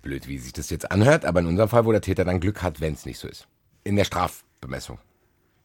[0.02, 2.62] blöd wie sich das jetzt anhört, aber in unserem Fall, wo der Täter dann Glück
[2.62, 3.48] hat, wenn es nicht so ist.
[3.84, 5.00] In der Strafbemessung.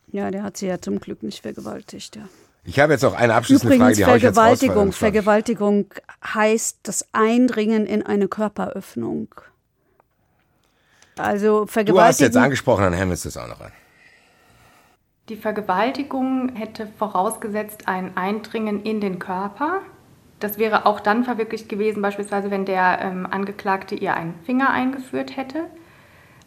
[0.09, 2.16] ja, der hat sie ja zum Glück nicht vergewaltigt.
[2.16, 2.28] Ja.
[2.64, 4.92] Ich habe jetzt noch eine abschließende Übrigens, Frage, die ich jetzt Vergewaltigung.
[4.92, 5.86] Vergewaltigung
[6.24, 9.28] heißt das Eindringen in eine Körperöffnung.
[11.16, 12.26] Also Du hast Vergewaltigung.
[12.26, 13.72] jetzt angesprochen, dann hämmen wir das auch noch an.
[15.28, 19.80] Die Vergewaltigung hätte vorausgesetzt ein Eindringen in den Körper.
[20.40, 25.36] Das wäre auch dann verwirklicht gewesen, beispielsweise wenn der ähm, Angeklagte ihr einen Finger eingeführt
[25.36, 25.64] hätte.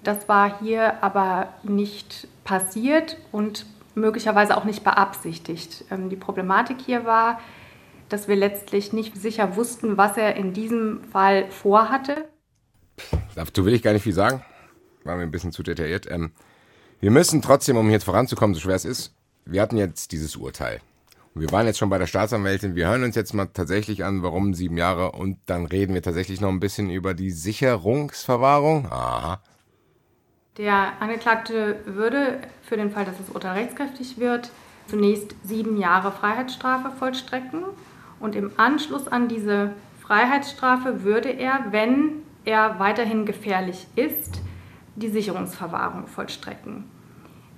[0.04, 3.66] Das war hier aber nicht passiert und
[3.96, 5.86] möglicherweise auch nicht beabsichtigt.
[5.90, 7.40] Ähm, die Problematik hier war,
[8.10, 12.28] dass wir letztlich nicht sicher wussten, was er in diesem Fall vorhatte.
[13.36, 14.44] Dazu will ich gar nicht viel sagen.
[15.04, 16.10] War mir ein bisschen zu detailliert.
[16.10, 16.32] Ähm,
[17.00, 19.14] wir müssen trotzdem, um jetzt voranzukommen, so schwer es ist,
[19.46, 20.82] wir hatten jetzt dieses Urteil.
[21.34, 22.76] Und wir waren jetzt schon bei der Staatsanwältin.
[22.76, 25.12] Wir hören uns jetzt mal tatsächlich an, warum sieben Jahre.
[25.12, 28.86] Und dann reden wir tatsächlich noch ein bisschen über die Sicherungsverwahrung.
[28.90, 29.42] Aha.
[30.58, 34.52] Der Angeklagte würde für den Fall, dass das Urteil rechtskräftig wird,
[34.88, 37.64] zunächst sieben Jahre Freiheitsstrafe vollstrecken.
[38.22, 44.42] Und im Anschluss an diese Freiheitsstrafe würde er, wenn er weiterhin gefährlich ist,
[44.96, 46.86] die Sicherungsverwahrung vollstrecken.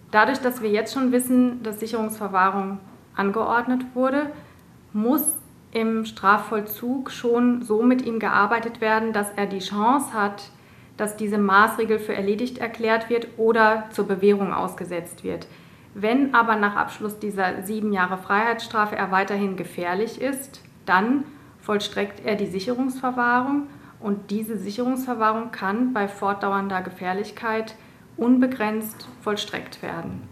[0.09, 2.79] Dadurch, dass wir jetzt schon wissen, dass Sicherungsverwahrung
[3.15, 4.31] angeordnet wurde,
[4.93, 5.23] muss
[5.71, 10.49] im Strafvollzug schon so mit ihm gearbeitet werden, dass er die Chance hat,
[10.97, 15.47] dass diese Maßregel für erledigt erklärt wird oder zur Bewährung ausgesetzt wird.
[15.93, 21.23] Wenn aber nach Abschluss dieser sieben Jahre Freiheitsstrafe er weiterhin gefährlich ist, dann
[21.59, 23.67] vollstreckt er die Sicherungsverwahrung
[23.99, 27.75] und diese Sicherungsverwahrung kann bei fortdauernder Gefährlichkeit
[28.15, 30.29] unbegrenzt vollstreckt werden.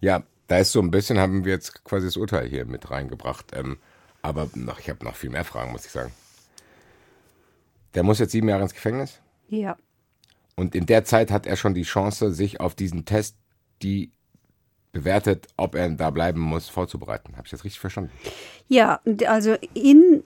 [0.00, 3.52] Ja, da ist so ein bisschen, haben wir jetzt quasi das Urteil hier mit reingebracht.
[3.54, 3.78] Ähm,
[4.22, 6.12] aber noch, ich habe noch viel mehr Fragen, muss ich sagen.
[7.94, 9.20] Der muss jetzt sieben Jahre ins Gefängnis?
[9.50, 9.76] Ja.
[10.56, 13.36] Und in der Zeit hat er schon die Chance, sich auf diesen Test,
[13.82, 14.12] die
[14.92, 17.36] bewertet, ob er da bleiben muss, vorzubereiten.
[17.36, 18.10] Habe ich das richtig verstanden?
[18.68, 20.22] Ja, also in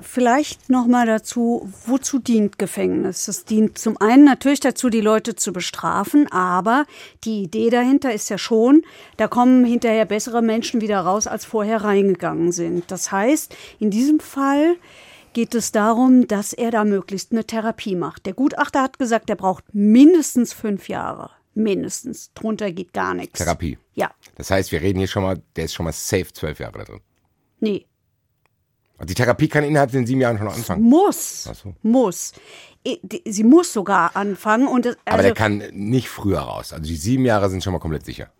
[0.00, 3.28] vielleicht noch mal dazu, wozu dient Gefängnis?
[3.28, 6.84] Es dient zum einen natürlich dazu, die Leute zu bestrafen, aber
[7.24, 8.82] die Idee dahinter ist ja schon,
[9.16, 12.90] da kommen hinterher bessere Menschen wieder raus, als vorher reingegangen sind.
[12.90, 14.76] Das heißt, in diesem Fall
[15.32, 18.26] geht es darum, dass er da möglichst eine Therapie macht.
[18.26, 21.30] Der Gutachter hat gesagt, er braucht mindestens fünf Jahre.
[21.54, 22.32] Mindestens.
[22.34, 23.38] Drunter geht gar nichts.
[23.38, 23.78] Therapie.
[23.94, 24.12] Ja.
[24.36, 26.84] Das heißt, wir reden hier schon mal, der ist schon mal safe zwölf Jahre da
[26.84, 27.00] drin.
[27.60, 27.86] Nee.
[29.04, 30.82] Die Therapie kann innerhalb den sieben Jahren schon anfangen.
[30.82, 31.44] Muss.
[31.44, 31.74] So.
[31.82, 32.32] Muss.
[33.24, 34.66] Sie muss sogar anfangen.
[34.66, 36.72] Und das, Aber also der kann nicht früher raus.
[36.72, 38.32] Also die sieben Jahre sind schon mal komplett sicher.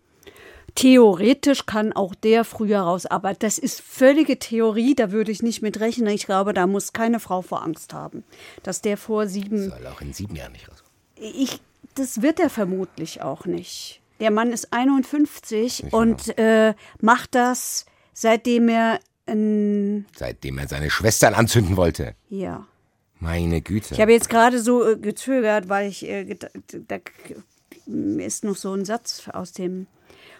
[0.79, 3.05] Theoretisch kann auch der früher raus.
[3.05, 4.95] Aber das ist völlige Theorie.
[4.95, 6.07] Da würde ich nicht mit rechnen.
[6.07, 8.23] Ich glaube, da muss keine Frau vor Angst haben,
[8.63, 10.83] dass der vor sieben Soll auch in sieben Jahren nicht raus.
[11.15, 11.61] Ich,
[11.95, 14.01] das wird er vermutlich auch nicht.
[14.19, 21.33] Der Mann ist 51 und äh, macht das, seitdem er ein, Seitdem er seine Schwestern
[21.33, 22.15] anzünden wollte.
[22.29, 22.65] ja.
[23.21, 23.95] Meine Güte.
[23.95, 26.37] Ich habe jetzt gerade so äh, gezögert, weil ich, äh,
[26.87, 26.99] da
[27.85, 29.87] ist noch so ein Satz aus dem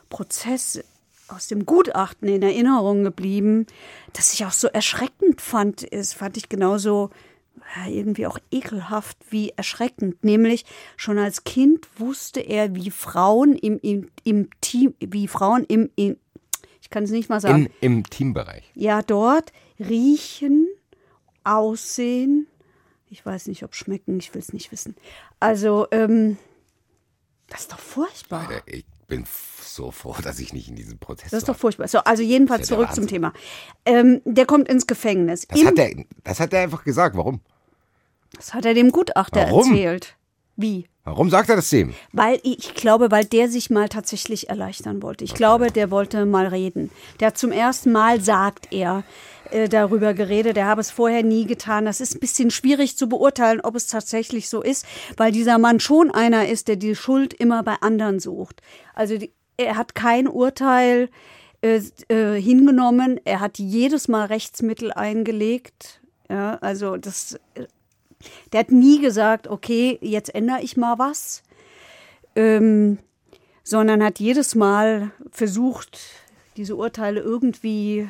[0.10, 0.84] Prozess,
[1.28, 3.68] aus dem Gutachten in Erinnerung geblieben,
[4.14, 5.84] das ich auch so erschreckend fand.
[5.84, 7.12] Ist fand ich genauso
[7.88, 10.24] irgendwie auch ekelhaft wie erschreckend.
[10.24, 10.66] Nämlich
[10.98, 16.18] schon als Kind wusste er, wie Frauen im, im, im Team, wie Frauen im, im
[16.82, 18.64] ich kann es nicht mal sagen, in, Im Teambereich.
[18.74, 20.68] ja, dort riechen,
[21.44, 22.48] aussehen.
[23.12, 24.96] Ich weiß nicht, ob schmecken, ich will es nicht wissen.
[25.40, 26.38] Also, ähm,
[27.48, 28.50] das ist doch furchtbar.
[29.10, 29.26] Bin
[29.62, 31.88] so froh, dass ich nicht in diesem Prozess Das ist doch furchtbar.
[31.88, 33.08] So, also jedenfalls zurück zum.
[33.08, 33.34] Thema.
[33.86, 35.46] Ähm, der kommt ins Gefängnis.
[35.48, 37.18] Das Im- hat, er, das hat er einfach gesagt.
[37.18, 37.42] Warum?
[38.36, 39.72] das hat er dem Gutachter Warum?
[39.72, 40.16] erzählt.
[40.60, 40.88] Wie?
[41.06, 41.94] Warum sagt er das dem?
[42.12, 45.24] Weil ich glaube, weil der sich mal tatsächlich erleichtern wollte.
[45.24, 46.92] Ich glaube, der wollte mal reden.
[47.22, 49.06] Der hat zum ersten Mal, sagt er,
[49.52, 50.58] äh, darüber geredet.
[50.58, 51.86] Er habe es vorher nie getan.
[51.86, 54.86] Das ist ein bisschen schwierig zu beurteilen, ob es tatsächlich so ist,
[55.16, 58.62] weil dieser Mann schon einer ist, der die Schuld immer bei anderen sucht.
[58.94, 61.10] Also die, er hat kein Urteil
[61.62, 63.18] äh, äh, hingenommen.
[63.24, 66.02] Er hat jedes Mal Rechtsmittel eingelegt.
[66.30, 67.40] Ja, also das.
[68.52, 71.44] Der hat nie gesagt, okay, jetzt ändere ich mal was
[72.36, 73.00] ähm,
[73.64, 76.00] sondern hat jedes Mal versucht,
[76.58, 78.10] diese Urteile irgendwie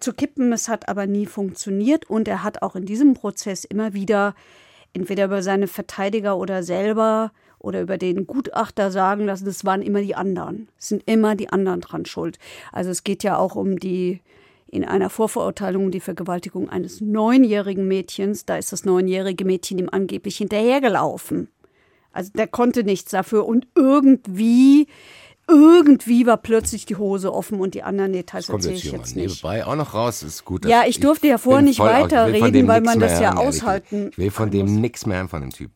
[0.00, 0.52] zu kippen.
[0.52, 4.34] Es hat aber nie funktioniert und er hat auch in diesem Prozess immer wieder
[4.92, 10.00] entweder über seine Verteidiger oder selber oder über den Gutachter sagen lassen, das waren immer
[10.00, 10.68] die anderen.
[10.78, 12.38] Es sind immer die anderen dran schuld.
[12.72, 14.20] Also es geht ja auch um die
[14.68, 18.44] in einer Vorverurteilung um die Vergewaltigung eines neunjährigen Mädchens.
[18.44, 21.48] Da ist das neunjährige Mädchen ihm angeblich hinterhergelaufen.
[22.12, 24.86] Also der konnte nichts dafür und irgendwie,
[25.48, 29.42] irgendwie war plötzlich die Hose offen und die anderen Details erzähle ich jetzt nicht.
[29.42, 30.22] nebenbei auch noch raus.
[30.22, 30.64] Ist gut.
[30.64, 33.38] Ja, ich durfte ja vorher nicht weiterreden, weil man das ja ehrlich.
[33.38, 35.70] aushalten Ich will von dem nichts mehr hören von dem Typ.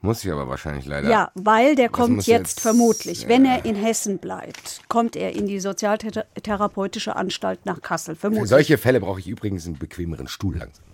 [0.00, 1.10] Muss ich aber wahrscheinlich leider.
[1.10, 3.28] Ja, weil der kommt jetzt, jetzt- vermutlich, ja.
[3.28, 8.14] wenn er in Hessen bleibt, kommt er in die sozialtherapeutische Anstalt nach Kassel.
[8.14, 8.48] Für Vermutlich.
[8.48, 10.84] solche Fälle brauche ich übrigens einen bequemeren Stuhl langsam.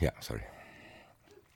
[0.00, 0.40] Ja, sorry.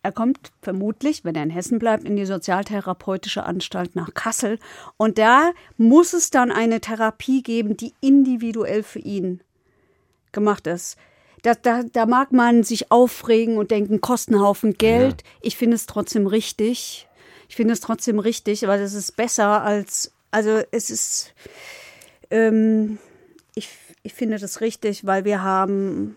[0.03, 4.59] Er kommt vermutlich, wenn er in Hessen bleibt, in die sozialtherapeutische Anstalt nach Kassel.
[4.97, 9.43] Und da muss es dann eine Therapie geben, die individuell für ihn
[10.33, 10.97] gemacht ist.
[11.43, 15.25] Da, da, da mag man sich aufregen und denken, Kostenhaufen Geld.
[15.41, 17.09] Ich finde es trotzdem richtig.
[17.49, 21.35] Ich finde es trotzdem richtig, weil es ist besser als, also es ist,
[22.31, 22.99] ähm,
[23.55, 23.69] ich,
[24.03, 26.17] ich finde das richtig, weil wir haben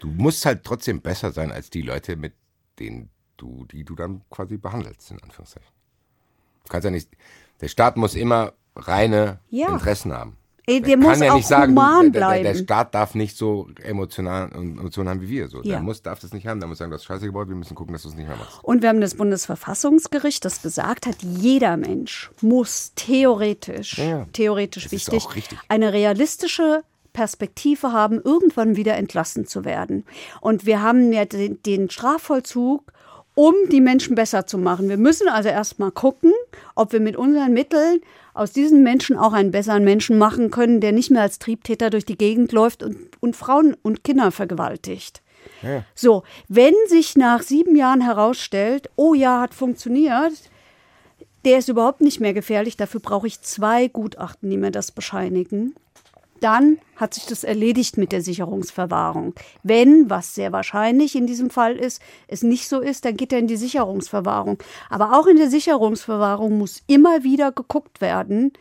[0.00, 2.32] Du musst halt trotzdem besser sein als die Leute, mit
[2.78, 5.68] denen du, die du dann quasi behandelst, in Anführungszeichen.
[6.64, 7.10] Du kannst ja nicht,
[7.60, 9.68] der Staat muss immer reine Ja.
[9.68, 10.36] Interessen haben.
[10.70, 12.54] Ey, der muss auch sagen, human der, der, der.
[12.54, 15.48] Staat darf nicht so emotional Emotionen haben wie wir.
[15.48, 15.58] So.
[15.58, 15.76] Ja.
[15.76, 16.60] Der muss, darf das nicht haben.
[16.60, 18.36] Der muss sagen, du hast Scheiße gebaut, wir müssen gucken, dass du es nicht mehr
[18.36, 18.62] machst.
[18.62, 24.26] Und wir haben das Bundesverfassungsgericht, das gesagt hat, jeder Mensch muss theoretisch, Ja, ja.
[24.32, 30.04] theoretisch Das ist wichtig, eine realistische Perspektive haben, irgendwann wieder entlassen zu werden.
[30.40, 32.92] Und wir haben ja den, den Strafvollzug,
[33.34, 34.88] um die Menschen besser zu machen.
[34.88, 36.32] Wir müssen also erstmal gucken,
[36.74, 38.00] ob wir mit unseren Mitteln
[38.34, 42.04] aus diesen Menschen auch einen besseren Menschen machen können, der nicht mehr als Triebtäter durch
[42.04, 45.22] die Gegend läuft und, und Frauen und Kinder vergewaltigt.
[45.62, 45.84] Ja.
[45.94, 50.32] So, wenn sich nach sieben Jahren herausstellt, oh ja, hat funktioniert,
[51.44, 55.74] der ist überhaupt nicht mehr gefährlich, dafür brauche ich zwei Gutachten, die mir das bescheinigen,
[56.40, 59.34] dann hat sich das erledigt mit der Sicherungsverwahrung.
[59.62, 63.38] Wenn, was sehr wahrscheinlich in diesem Fall ist, es nicht so ist, dann geht er
[63.38, 64.58] in die Sicherungsverwahrung.
[64.88, 68.52] Aber auch in der Sicherungsverwahrung muss immer wieder geguckt werden.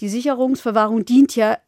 [0.00, 1.58] Die Sicherungsverwahrung dient ja,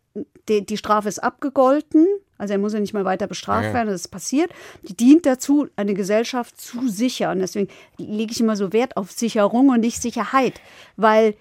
[0.49, 2.07] die, die Strafe ist abgegolten,
[2.39, 4.51] also er muss ja nicht mehr weiter bestraft werden, das ist passiert.
[4.83, 7.41] Die dient dazu, eine Gesellschaft zu sichern.
[7.41, 10.61] Deswegen lege ich immer so Wert auf Sicherung und nicht Sicherheit,
[10.97, 11.35] weil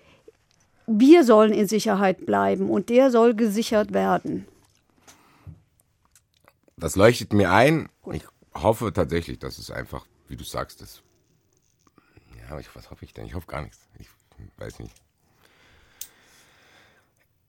[0.87, 4.47] wir sollen in Sicherheit bleiben und der soll gesichert werden.
[6.77, 7.89] Das leuchtet mir ein.
[8.11, 8.23] Ich
[8.55, 11.03] hoffe tatsächlich, dass es einfach, wie du sagst, ist.
[12.49, 13.25] Ja, ich, was hoffe ich denn?
[13.25, 13.79] Ich hoffe gar nichts.
[13.99, 14.07] Ich
[14.57, 14.93] weiß nicht.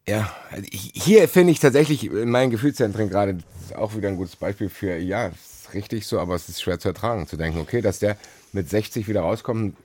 [0.09, 3.39] Ja, also hier finde ich tatsächlich in meinen Gefühlszentren gerade
[3.77, 6.89] auch wieder ein gutes Beispiel für, ja, ist richtig so, aber es ist schwer zu
[6.89, 8.17] ertragen, zu denken, okay, dass der
[8.53, 9.77] mit 60 wieder rauskommt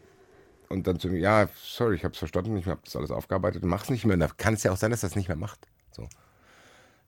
[0.70, 3.64] und dann zu mir, ja, sorry, ich habe es verstanden, ich habe das alles aufgearbeitet
[3.66, 4.16] mach es nicht mehr.
[4.16, 5.68] Und da kann es ja auch sein, dass das nicht mehr macht.
[5.92, 6.08] So.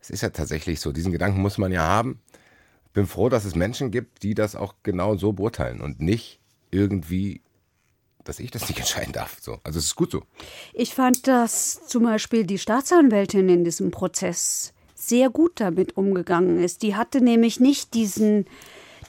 [0.02, 2.22] Es ist ja tatsächlich so, diesen Gedanken muss man ja haben.
[2.94, 6.40] Bin froh, dass es Menschen gibt, die das auch genau so beurteilen und nicht
[6.72, 7.42] irgendwie
[8.26, 9.38] dass ich das nicht entscheiden darf.
[9.40, 9.60] So.
[9.64, 10.24] Also es ist gut so.
[10.74, 16.82] Ich fand, dass zum Beispiel die Staatsanwältin in diesem Prozess sehr gut damit umgegangen ist.
[16.82, 18.46] Die hatte nämlich nicht diesen,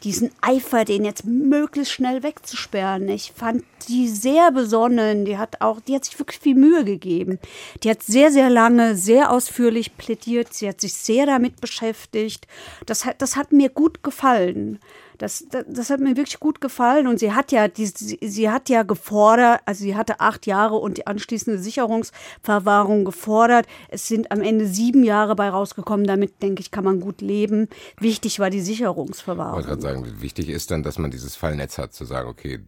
[0.02, 3.08] diesen Eifer, den jetzt möglichst schnell wegzusperren.
[3.08, 5.24] Ich fand die sehr besonnen.
[5.24, 7.38] Die hat auch, die hat sich wirklich viel Mühe gegeben.
[7.82, 10.54] Die hat sehr, sehr lange, sehr ausführlich plädiert.
[10.54, 12.46] Sie hat sich sehr damit beschäftigt.
[12.86, 14.80] Das hat, das hat mir gut gefallen.
[15.18, 18.50] Das, das, das, hat mir wirklich gut gefallen und sie hat ja, die, sie, sie,
[18.50, 23.66] hat ja gefordert, also sie hatte acht Jahre und die anschließende Sicherungsverwahrung gefordert.
[23.88, 26.06] Es sind am Ende sieben Jahre bei rausgekommen.
[26.06, 27.68] Damit, denke ich, kann man gut leben.
[27.98, 29.60] Wichtig war die Sicherungsverwahrung.
[29.60, 32.60] Ich wollte gerade sagen, wichtig ist dann, dass man dieses Fallnetz hat, zu sagen, okay,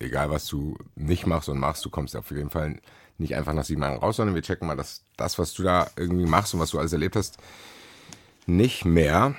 [0.00, 2.80] egal was du nicht machst und machst, du kommst auf jeden Fall
[3.18, 5.88] nicht einfach nach sieben Jahren raus, sondern wir checken mal, dass das, was du da
[5.96, 7.38] irgendwie machst und was du alles erlebt hast,
[8.46, 9.34] nicht mehr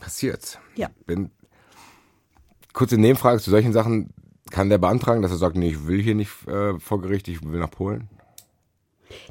[0.00, 0.58] passiert.
[0.76, 0.90] Ja.
[1.06, 1.30] Bin
[2.76, 4.10] kurze Nebenfrage zu solchen Sachen.
[4.52, 7.42] Kann der beantragen, dass er sagt, nee, ich will hier nicht äh, vor Gericht, ich
[7.42, 8.08] will nach Polen?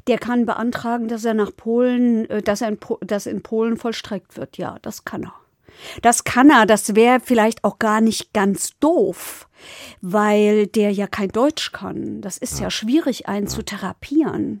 [0.06, 3.78] Der kann beantragen, dass er nach Polen, äh, dass er in, po dass in Polen
[3.78, 4.58] vollstreckt wird.
[4.58, 5.32] Ja, das kann er.
[6.02, 9.48] Das kann er, das wäre vielleicht auch gar nicht ganz doof,
[10.00, 12.20] weil der ja kein Deutsch kann.
[12.20, 13.52] Das ist ja, ja schwierig, einen ja.
[13.52, 14.60] zu therapieren.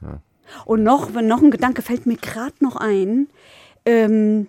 [0.00, 0.20] Ja.
[0.64, 3.28] Und noch, noch ein Gedanke fällt mir gerade noch ein.
[3.84, 4.48] Ähm,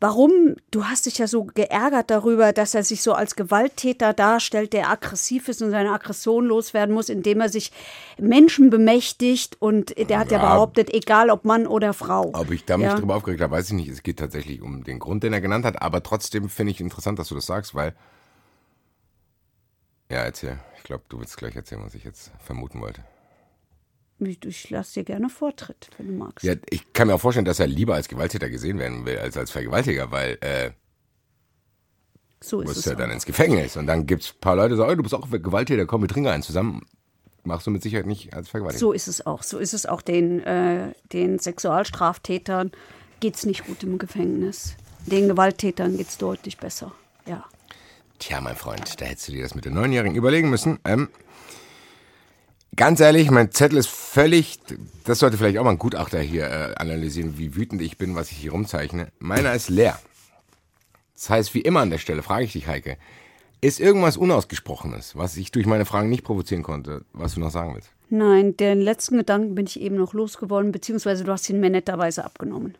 [0.00, 0.56] Warum?
[0.70, 4.88] Du hast dich ja so geärgert darüber, dass er sich so als Gewalttäter darstellt, der
[4.88, 7.70] aggressiv ist und seine Aggression loswerden muss, indem er sich
[8.18, 9.58] Menschen bemächtigt.
[9.60, 12.30] Und der hat ja, ja behauptet, egal ob Mann oder Frau.
[12.32, 12.94] Ob ich da mich ja.
[12.94, 13.88] drüber aufgeregt habe, weiß ich nicht.
[13.88, 15.82] Es geht tatsächlich um den Grund, den er genannt hat.
[15.82, 17.94] Aber trotzdem finde ich interessant, dass du das sagst, weil.
[20.10, 20.58] Ja, erzähl.
[20.78, 23.04] Ich glaube, du willst gleich erzählen, was ich jetzt vermuten wollte.
[24.20, 26.44] Ich lasse dir gerne Vortritt, wenn du magst.
[26.44, 29.36] Ja, ich kann mir auch vorstellen, dass er lieber als Gewalttäter gesehen werden will, als
[29.36, 30.70] als Vergewaltiger, weil äh,
[32.42, 33.76] so ist musst es ja dann ins Gefängnis.
[33.76, 36.02] Und dann gibt es ein paar Leute, die sagen, oh, du bist auch Gewalttäter, komm,
[36.02, 36.86] wir trinken einen zusammen.
[37.44, 38.80] Machst du mit Sicherheit nicht als Vergewaltiger.
[38.80, 39.42] So ist es auch.
[39.42, 42.72] So ist es auch den, äh, den Sexualstraftätern
[43.20, 44.76] geht es nicht gut im Gefängnis.
[45.06, 46.92] Den Gewalttätern geht es deutlich besser.
[47.26, 47.44] Ja.
[48.18, 50.78] Tja, mein Freund, da hättest du dir das mit den Neunjährigen überlegen müssen.
[50.84, 51.08] Ähm,
[52.76, 54.58] Ganz ehrlich, mein Zettel ist völlig,
[55.04, 58.30] das sollte vielleicht auch mal ein Gutachter hier äh, analysieren, wie wütend ich bin, was
[58.30, 59.08] ich hier rumzeichne.
[59.18, 59.98] Meiner ist leer.
[61.14, 62.96] Das heißt, wie immer an der Stelle, frage ich dich, Heike,
[63.60, 67.74] ist irgendwas Unausgesprochenes, was ich durch meine Fragen nicht provozieren konnte, was du noch sagen
[67.74, 67.90] willst?
[68.08, 72.24] Nein, den letzten Gedanken bin ich eben noch losgeworden, beziehungsweise du hast ihn mir netterweise
[72.24, 72.76] abgenommen.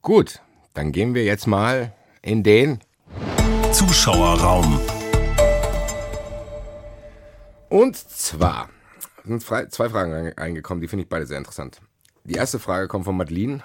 [0.00, 0.40] Gut,
[0.72, 1.92] dann gehen wir jetzt mal
[2.22, 2.80] in den
[3.72, 4.80] Zuschauerraum.
[7.74, 8.68] Und zwar
[9.24, 11.80] sind zwei Fragen eingekommen, die finde ich beide sehr interessant.
[12.22, 13.64] Die erste Frage kommt von Madeline.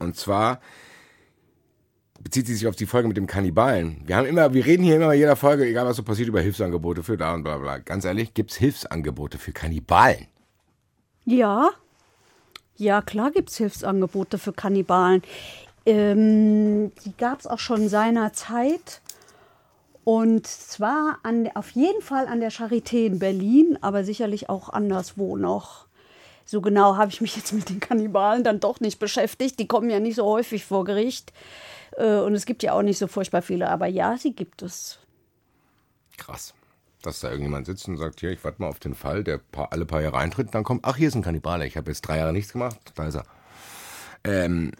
[0.00, 0.60] Und zwar
[2.20, 4.02] bezieht sie sich auf die Folge mit dem Kannibalen.
[4.04, 6.40] Wir haben immer, wir reden hier immer bei jeder Folge, egal was so passiert, über
[6.40, 7.78] Hilfsangebote für da und bla bla.
[7.78, 10.26] Ganz ehrlich, gibt es Hilfsangebote für Kannibalen?
[11.24, 11.70] Ja.
[12.74, 15.22] Ja, klar gibt es Hilfsangebote für Kannibalen.
[15.86, 19.02] Ähm, die gab es auch schon seinerzeit.
[20.08, 25.36] Und zwar an, auf jeden Fall an der Charité in Berlin, aber sicherlich auch anderswo
[25.36, 25.86] noch.
[26.46, 29.58] So genau habe ich mich jetzt mit den Kannibalen dann doch nicht beschäftigt.
[29.58, 31.34] Die kommen ja nicht so häufig vor Gericht.
[31.98, 33.68] Äh, und es gibt ja auch nicht so furchtbar viele.
[33.68, 34.98] Aber ja, sie gibt es.
[36.16, 36.54] Krass.
[37.02, 39.84] Dass da irgendjemand sitzt und sagt, hier, ich warte mal auf den Fall, der alle
[39.84, 42.32] paar Jahre eintritt, dann kommt, ach, hier ist ein Kannibale, ich habe jetzt drei Jahre
[42.32, 43.24] nichts gemacht, da ist er.
[44.24, 44.72] Ähm,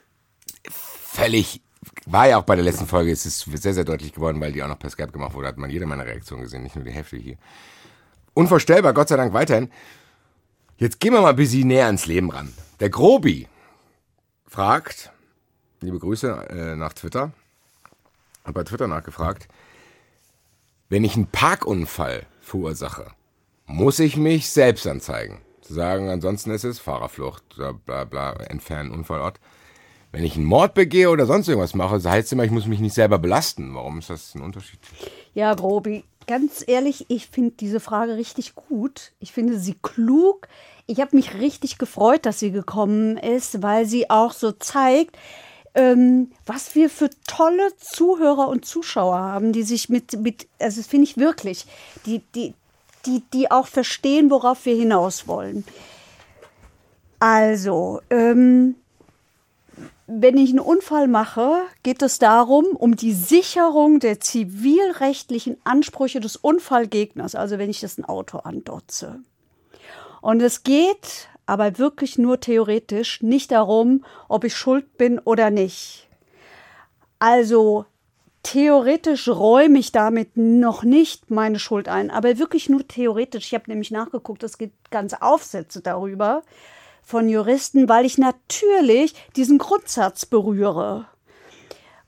[0.70, 1.60] völlig
[2.06, 4.62] war ja auch bei der letzten Folge, es ist sehr, sehr deutlich geworden, weil die
[4.62, 6.92] auch noch per Skype gemacht wurde, hat man jede meiner Reaktionen gesehen, nicht nur die
[6.92, 7.36] Hälfte hier.
[8.34, 9.70] Unvorstellbar, Gott sei Dank weiterhin.
[10.76, 12.52] Jetzt gehen wir mal ein bisschen näher ans Leben ran.
[12.80, 13.48] Der Grobi
[14.46, 15.10] fragt,
[15.80, 17.32] liebe Grüße äh, nach Twitter,
[18.44, 19.48] hat bei Twitter nachgefragt,
[20.88, 23.10] wenn ich einen Parkunfall verursache,
[23.66, 25.40] muss ich mich selbst anzeigen.
[25.60, 27.44] Zu sagen, ansonsten ist es Fahrerflucht,
[27.84, 29.38] bla bla, entfernen Unfallort.
[30.10, 32.80] Wenn ich einen Mord begehe oder sonst irgendwas mache, heißt es immer, ich muss mich
[32.80, 33.74] nicht selber belasten.
[33.74, 34.80] Warum ist das ein Unterschied?
[35.34, 39.12] Ja, Grobi, ganz ehrlich, ich finde diese Frage richtig gut.
[39.20, 40.48] Ich finde sie klug.
[40.86, 45.18] Ich habe mich richtig gefreut, dass sie gekommen ist, weil sie auch so zeigt,
[45.74, 50.86] ähm, was wir für tolle Zuhörer und Zuschauer haben, die sich mit, mit also das
[50.86, 51.66] finde ich wirklich,
[52.06, 52.54] die, die,
[53.04, 55.64] die, die auch verstehen, worauf wir hinaus wollen.
[57.20, 58.76] Also, ähm,
[60.10, 66.36] wenn ich einen Unfall mache, geht es darum, um die Sicherung der zivilrechtlichen Ansprüche des
[66.36, 69.20] Unfallgegners, also wenn ich das ein Auto andotze.
[70.22, 76.08] Und es geht aber wirklich nur theoretisch nicht darum, ob ich schuld bin oder nicht.
[77.18, 77.84] Also
[78.42, 83.48] theoretisch räume ich damit noch nicht meine Schuld ein, aber wirklich nur theoretisch.
[83.48, 86.42] Ich habe nämlich nachgeguckt, es gibt ganze Aufsätze darüber
[87.08, 91.06] von Juristen, weil ich natürlich diesen Grundsatz berühre.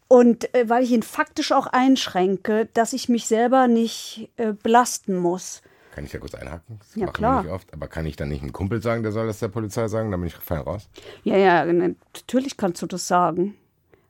[0.09, 5.17] Und äh, weil ich ihn faktisch auch einschränke, dass ich mich selber nicht äh, belasten
[5.17, 5.63] muss.
[5.95, 6.79] Kann ich da kurz einhaken?
[6.81, 7.43] Das Ja, klar.
[7.43, 7.73] nicht oft.
[7.73, 10.11] Aber kann ich dann nicht einem Kumpel sagen, der soll das der Polizei sagen?
[10.11, 10.91] Dann bin ich fein raus.
[11.25, 13.55] Ja, ja, natürlich kannst du das sagen.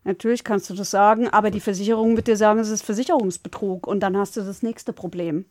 [0.03, 4.01] Natürlich kannst du das sagen, aber die Versicherung wird dir sagen, es ist Versicherungsbetrug und
[4.01, 5.45] dann hast du das nächste Problem.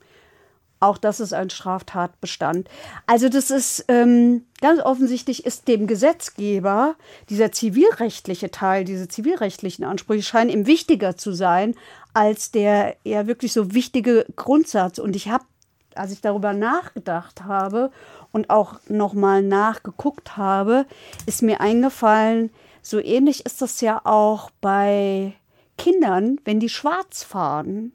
[0.80, 2.69] Auch das ist ein Straftatbestand.
[3.05, 6.95] Also das ist ähm, ganz offensichtlich ist dem Gesetzgeber
[7.30, 11.75] dieser zivilrechtliche Teil, diese zivilrechtlichen Ansprüche scheinen ihm wichtiger zu sein
[12.13, 14.99] als der eher wirklich so wichtige Grundsatz.
[14.99, 15.45] Und ich habe,
[15.95, 17.91] als ich darüber nachgedacht habe
[18.32, 20.86] und auch nochmal nachgeguckt habe,
[21.25, 22.51] ist mir eingefallen,
[22.82, 25.34] so ähnlich ist das ja auch bei
[25.77, 27.93] Kindern, wenn die schwarz fahren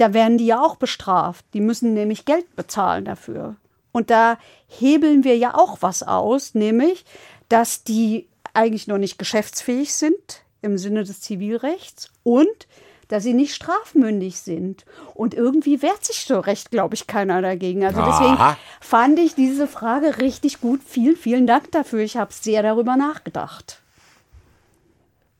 [0.00, 1.44] da werden die ja auch bestraft.
[1.52, 3.56] Die müssen nämlich Geld bezahlen dafür.
[3.92, 7.04] Und da hebeln wir ja auch was aus, nämlich,
[7.48, 12.66] dass die eigentlich noch nicht geschäftsfähig sind im Sinne des Zivilrechts und
[13.08, 14.84] dass sie nicht strafmündig sind.
[15.14, 17.84] Und irgendwie wehrt sich so recht, glaube ich, keiner dagegen.
[17.84, 18.56] Also deswegen Aha.
[18.80, 20.80] fand ich diese Frage richtig gut.
[20.86, 22.00] Vielen, vielen Dank dafür.
[22.00, 23.82] Ich habe sehr darüber nachgedacht.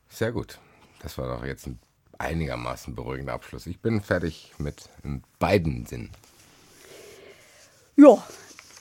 [0.09, 0.59] Sehr gut.
[1.01, 1.79] Das war doch jetzt ein
[2.21, 3.67] einigermaßen beruhigender Abschluss.
[3.67, 4.89] Ich bin fertig mit
[5.39, 6.11] beiden Sinnen.
[7.97, 8.23] Ja,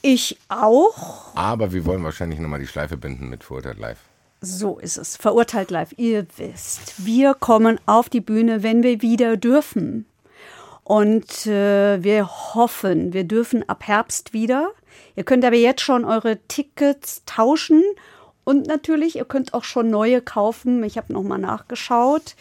[0.03, 1.35] ich auch.
[1.35, 3.99] Aber wir wollen wahrscheinlich nochmal die Schleife binden mit Verurteilt Live.
[4.41, 5.17] So ist es.
[5.17, 5.93] Verurteilt live.
[5.99, 10.07] Ihr wisst, wir kommen auf die Bühne, wenn wir wieder dürfen.
[10.83, 14.71] Und äh, wir hoffen, wir dürfen ab Herbst wieder.
[15.15, 17.83] Ihr könnt aber jetzt schon eure Tickets tauschen.
[18.45, 20.83] Und natürlich, ihr könnt auch schon neue kaufen.
[20.85, 22.35] Ich habe nochmal nachgeschaut.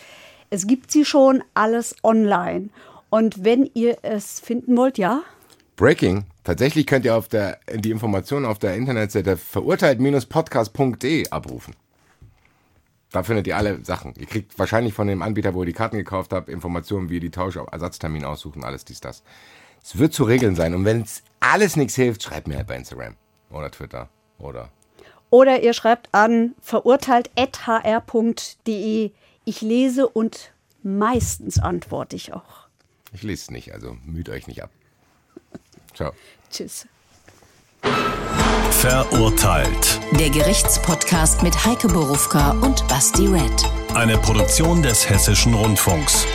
[0.50, 2.70] Es gibt sie schon alles online.
[3.10, 5.24] Und wenn ihr es finden wollt, ja,
[5.80, 6.26] Breaking.
[6.44, 11.74] Tatsächlich könnt ihr auf der, die Informationen auf der Internetseite verurteilt-podcast.de abrufen.
[13.12, 14.14] Da findet ihr alle Sachen.
[14.18, 17.22] Ihr kriegt wahrscheinlich von dem Anbieter, wo ihr die Karten gekauft habt, Informationen, wie ihr
[17.22, 19.24] die Tausch-Ersatztermin aussuchen, alles dies, das.
[19.82, 20.74] Es wird zu regeln sein.
[20.74, 23.16] Und wenn es alles nichts hilft, schreibt mir halt bei Instagram
[23.50, 24.68] oder Twitter oder
[25.30, 29.12] Oder ihr schreibt an verurteilt.hr.de.
[29.50, 30.52] Ich lese und
[30.84, 32.68] meistens antworte ich auch.
[33.14, 34.70] ich lese es nicht, also müht euch nicht ab.
[35.96, 36.12] Ciao.
[36.52, 36.86] Tschüss.
[38.70, 40.00] Verurteilt.
[40.20, 43.66] Der Gerichtspodcast mit Heike Borufka und Basti Red.
[43.96, 46.28] Eine Produktion des Hessischen Rundfunks.